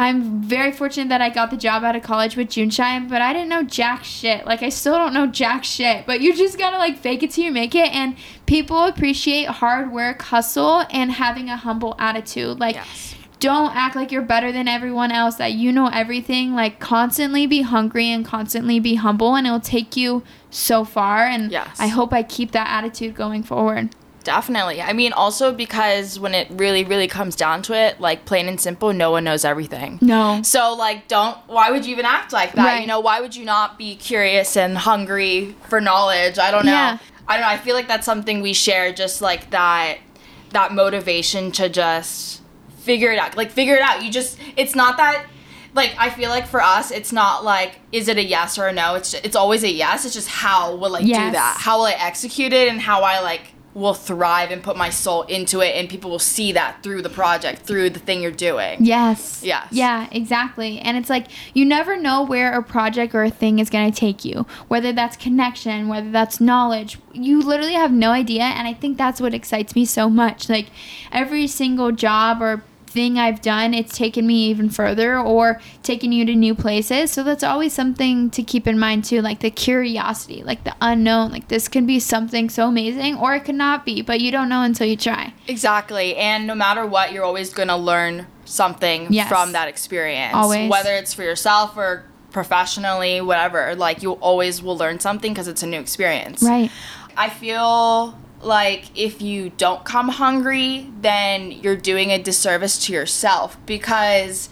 [0.00, 3.32] I'm very fortunate that I got the job out of college with JuneShine, but I
[3.32, 4.46] didn't know jack shit.
[4.46, 6.06] Like I still don't know jack shit.
[6.06, 8.14] But you just gotta like fake it till you make it, and
[8.46, 12.60] people appreciate hard work, hustle, and having a humble attitude.
[12.60, 13.16] Like Yes.
[13.40, 17.62] don't act like you're better than everyone else that you know everything like constantly be
[17.62, 21.76] hungry and constantly be humble and it'll take you so far and Yes.
[21.80, 23.88] i hope i keep that attitude going forward
[24.28, 24.82] Definitely.
[24.82, 28.60] I mean, also because when it really, really comes down to it, like plain and
[28.60, 29.98] simple, no one knows everything.
[30.02, 32.64] no So like don't why would you even act like that?
[32.66, 32.80] Right.
[32.82, 36.38] You know, why would you not be curious and hungry for knowledge?
[36.38, 36.72] I don't know.
[36.72, 36.98] Yeah.
[37.26, 37.48] I don't know.
[37.48, 39.96] I feel like that's something we share just like that
[40.50, 42.42] that motivation to just
[42.80, 43.34] figure it out.
[43.34, 44.04] Like figure it out.
[44.04, 45.24] You just it's not that
[45.74, 48.72] like I feel like for us it's not like is it a yes or a
[48.74, 48.94] no?
[48.96, 50.04] It's just, it's always a yes.
[50.04, 51.32] It's just how will I do Yes.
[51.32, 51.56] that?
[51.60, 55.22] How will I execute it and how I like will thrive and put my soul
[55.22, 58.84] into it and people will see that through the project, through the thing you're doing.
[58.84, 59.68] yes Yes.
[59.70, 63.70] yeah exactly and it's like you never know where a project or a thing is
[63.70, 68.42] going to take you whether that's connection whether that's knowledge you literally have no idea
[68.42, 70.66] and i think that's what excites me so much like
[71.12, 72.62] every single job or
[72.98, 77.12] thing I've done, it's taken me even further or taken you to new places.
[77.12, 81.30] So that's always something to keep in mind too, like the curiosity, like the unknown.
[81.30, 84.48] Like this can be something so amazing or it could not be, but you don't
[84.48, 85.32] know until you try.
[85.46, 86.16] Exactly.
[86.16, 89.28] And no matter what, you're always going to learn something Yes.
[89.28, 90.34] from that experience.
[90.34, 90.68] Always.
[90.68, 93.76] Whether it's for yourself or professionally, whatever.
[93.76, 96.42] Like you always will learn something because it's a new experience.
[96.42, 96.68] Right.
[97.16, 103.56] I feel like if you don't come hungry, then you're doing a disservice to yourself
[103.66, 104.48] because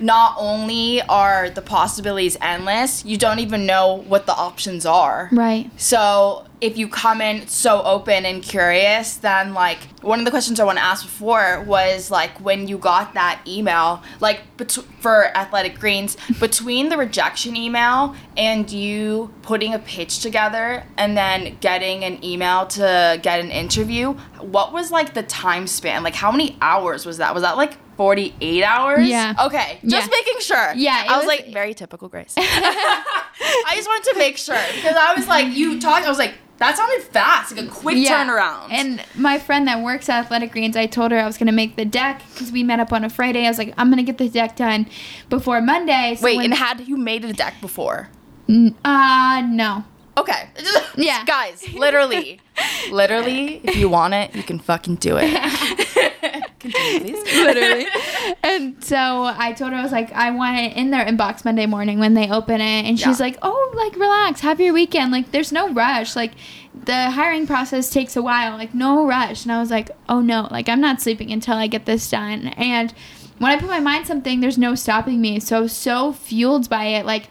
[0.00, 5.28] not only are the possibilities endless, you don't even know what the options are.
[5.32, 5.70] Right.
[5.80, 10.60] So if you come in so open and curious, then like one of the questions
[10.60, 15.36] I want to ask before was like when you got that email, like bet- for
[15.36, 22.04] Athletic Greens, between the rejection email and you putting a pitch together and then getting
[22.04, 26.02] an email to get an interview, what was like the time span?
[26.02, 27.32] Like how many hours was that?
[27.32, 29.06] Was that like 48 hours?
[29.06, 29.34] Yeah.
[29.44, 30.10] Okay, just Yeah.
[30.10, 30.72] making sure.
[30.74, 32.32] Yeah, I was, was- like very typical Grace.
[32.38, 36.06] I just wanted to make sure because I was like, you talked.
[36.06, 38.68] I was like, that sounded fast, like a quick turnaround.
[38.70, 41.52] And my friend that works at Athletic Greens, I told her I was going to
[41.52, 43.44] make the deck because we met up on a Friday.
[43.44, 44.86] I was like, I'm going to get the deck done
[45.28, 46.14] before Monday.
[46.16, 48.08] So wait, when- and had you made a deck before?
[48.48, 49.84] N- uh, no.
[50.16, 50.48] Okay.
[50.96, 51.24] Yeah.
[51.26, 52.40] guys, literally,
[52.90, 56.49] literally, if you want it, you can fucking do it.
[56.60, 57.24] Continue, please.
[57.44, 57.86] literally.
[58.42, 61.66] And so I told her I was like, I want it in their inbox Monday
[61.66, 63.26] morning when they open it, and she's Yeah.
[63.26, 65.10] like, Oh, like relax, have your weekend.
[65.10, 66.14] Like, there's no rush.
[66.14, 66.32] Like,
[66.84, 68.56] the hiring process takes a while.
[68.56, 69.44] Like, no rush.
[69.44, 72.48] And I was like, Oh no, like I'm not sleeping until I get this done.
[72.48, 72.92] And
[73.38, 75.40] when I put my mind something, there's no stopping me.
[75.40, 77.28] So so fueled by it, like.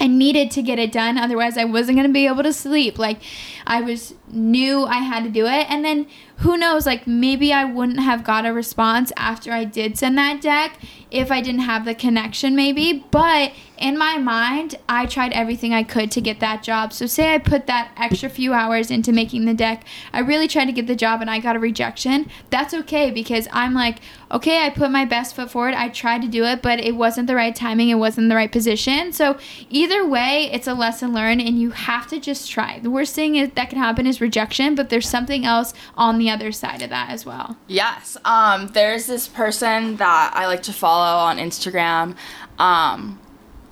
[0.00, 3.00] I needed to get it done, otherwise I wasn't gonna be able to sleep.
[3.00, 3.18] Like,
[3.66, 6.06] I was knew I had to do it, and then
[6.38, 6.86] who knows?
[6.86, 10.78] Like, maybe I wouldn't have got a response after I did send that deck
[11.10, 13.04] if I didn't have the connection, maybe.
[13.10, 16.92] But in my mind, I tried everything I could to get that job.
[16.92, 20.66] So, say I put that extra few hours into making the deck, I really tried
[20.66, 22.30] to get the job, and I got a rejection.
[22.50, 23.98] That's okay because I'm like,
[24.30, 25.74] okay, I put my best foot forward.
[25.74, 27.88] I tried to do it, but it wasn't the right timing.
[27.88, 29.12] It wasn't the right position.
[29.12, 29.38] So
[29.70, 32.78] either way, it's a lesson learned, and you have to just try.
[32.78, 36.52] The worst thing that can happen is rejection, but there's something else on the other
[36.52, 37.56] side of that as well.
[37.66, 38.16] Yes.
[38.24, 42.16] Um, there's this person that I like to follow on Instagram.
[42.58, 43.18] Um,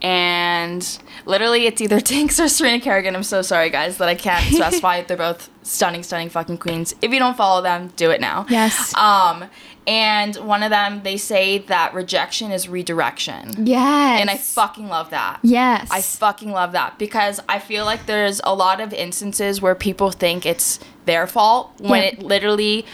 [0.02, 3.14] and literally it's either Tinx or Serena Kerrigan.
[3.16, 5.02] I'm so sorry, guys, that I can't specify.
[5.02, 6.94] They're both stunning, stunning fucking queens.
[7.02, 8.46] If you don't follow them, do it now.
[8.48, 8.94] Yes.
[8.96, 9.44] Um,
[9.88, 13.66] and one of them, they say that rejection is redirection.
[13.66, 14.20] Yes.
[14.20, 15.38] And I fucking love that.
[15.42, 15.88] Yes.
[15.90, 20.10] I fucking love that because I feel like there's a lot of instances where people
[20.10, 22.08] think it's their fault when Yeah.
[22.08, 22.84] it literally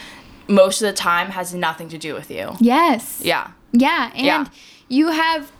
[0.47, 2.55] most of the time has nothing to do with you.
[2.59, 3.21] yes.
[3.23, 3.51] Yeah.
[3.71, 4.11] Yeah.
[4.13, 4.45] And Yeah.
[4.87, 5.51] you have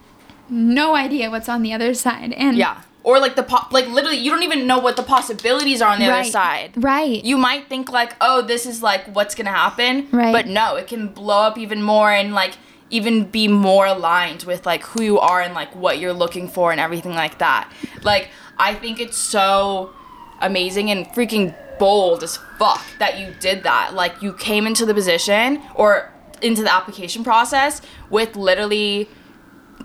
[0.49, 2.33] no idea what's on the other side.
[2.33, 2.81] And Yeah.
[3.03, 5.99] Or like the po- like literally you don't even know what the possibilities are on
[5.99, 6.71] the other side.
[6.77, 7.21] Right.
[7.23, 10.31] You might think like, "Oh, this is like what's going to happen." Right.
[10.31, 12.53] But no, it can blow up even more and like
[12.89, 16.71] even be more aligned with like who you are and like what you're looking for
[16.71, 17.69] and everything like that.
[18.03, 19.91] Like I think it's so
[20.39, 23.93] amazing and freaking bold as fuck that you did that.
[23.93, 26.09] Like you came into the position or
[26.41, 29.09] into the application process with literally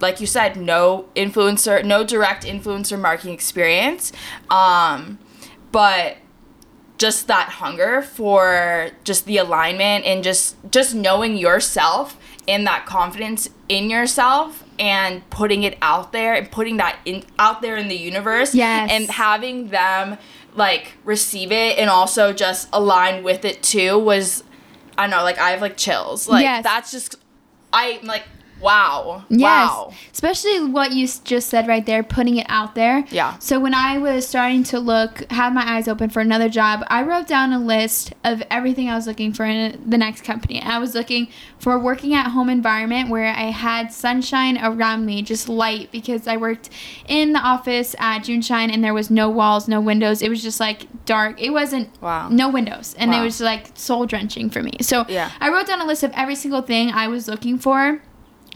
[0.01, 4.12] like you said, no influencer, no direct influencer marketing experience.
[4.51, 5.18] Um,
[5.72, 6.16] but
[6.99, 12.18] just that hunger for just the alignment and just just knowing yourself
[12.49, 17.62] and that confidence in yourself and putting it out there and putting that in out
[17.62, 18.90] there in the universe Yes.
[18.90, 20.18] and having them
[20.57, 24.42] like receive it and also just align with it too was
[24.96, 26.64] I don't know like I have like chills like Yes.
[26.64, 27.14] that's just
[27.72, 28.24] I'm like
[28.61, 29.40] wow Yes.
[29.42, 33.04] wow Especially what you just said right there, putting it out there.
[33.11, 33.38] Yeah.
[33.38, 37.02] So when I was starting to look, have my eyes open for another job, I
[37.04, 40.61] wrote down a list of everything I was looking for in the next company.
[40.61, 41.28] I was looking
[41.61, 46.26] for a working at home environment where I had sunshine around me, just light, because
[46.26, 46.68] I worked
[47.06, 50.20] in the office at JuneShine and there was no walls, no windows.
[50.20, 51.40] It was just like dark.
[51.40, 52.28] It wasn't Wow.
[52.28, 54.72] no windows, and it was like soul drenching for me.
[54.80, 55.30] So Yeah.
[55.40, 58.02] I wrote down a list of every single thing I was looking for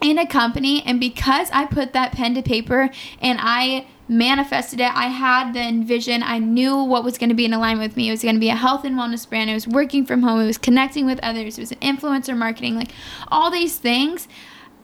[0.02, 2.90] in a company and because I put that pen to paper
[3.20, 7.44] and I manifested it I had the envision I knew what was going to be
[7.44, 8.08] in alignment with me.
[8.08, 10.40] It was going to be a health and wellness brand it was working from home
[10.40, 12.90] it was connecting with others it was an influencer marketing like
[13.28, 14.28] all these things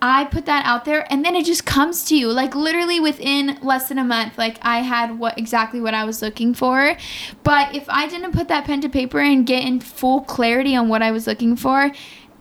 [0.01, 2.31] I put that out there and then it just comes to you.
[2.31, 6.23] Like literally within less than a month like I had what exactly what I was
[6.23, 6.97] looking for.
[7.43, 10.89] But if I didn't put that pen to paper and get in full clarity on
[10.89, 11.91] what I was looking for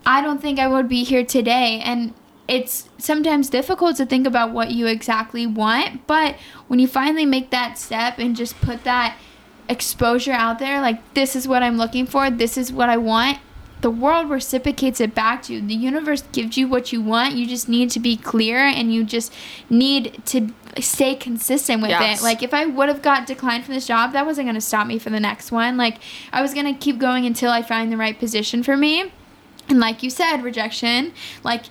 [0.05, 1.81] I don't think I would be here today.
[1.83, 2.13] And
[2.47, 6.35] it's sometimes difficult to think about what you exactly want but
[6.67, 9.17] when you finally make that step and just put that
[9.69, 13.39] exposure out there like this is what I'm looking for this is what I want
[13.81, 15.61] the world reciprocates it back to you.
[15.61, 17.35] The universe gives you what you want.
[17.35, 19.31] You just need to be clear and you just
[19.69, 20.49] need to
[20.81, 22.19] stay consistent with Yes.
[22.19, 22.23] it.
[22.23, 24.87] Like if I would have got declined from this job, that wasn't going to stop
[24.87, 25.77] me for the next one.
[25.77, 25.99] Like
[26.33, 29.11] I was going to keep going until I find the right position for me.
[29.69, 31.65] And like you said, rejection, like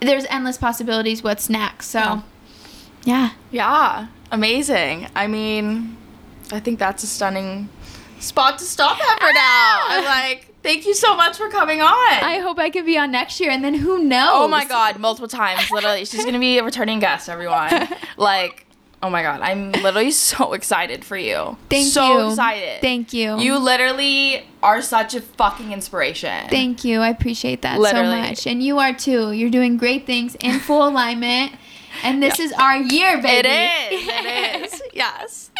[0.00, 1.88] there's endless possibilities what's next.
[1.88, 2.20] So Yeah.
[3.04, 3.30] yeah.
[3.50, 5.08] Yeah, amazing.
[5.14, 5.96] I mean,
[6.50, 7.68] I think that's a stunning
[8.20, 9.34] spot to stop at for now.
[9.34, 9.86] Ah!
[9.98, 11.88] I'm like, thank you so much for coming on.
[12.24, 14.30] I hope I could be on next year and then who knows?
[14.32, 15.70] oh my god, multiple times.
[15.70, 17.88] Literally, she's gonna be a returning guest, everyone.
[18.16, 18.66] Like,
[19.02, 21.56] oh my god, I'm literally so excited for you.
[21.68, 22.20] Thank so you.
[22.20, 22.80] So excited.
[22.80, 23.38] Thank you.
[23.38, 26.48] You literally are such a fucking inspiration.
[26.48, 27.00] Thank you.
[27.00, 28.22] I appreciate that Literally.
[28.22, 28.46] so much.
[28.46, 29.32] And you are too.
[29.32, 31.52] You're doing great things in full alignment.
[32.02, 33.48] And this is our year, baby.
[33.48, 34.08] It is.
[34.08, 34.82] It is.
[34.94, 35.50] yes.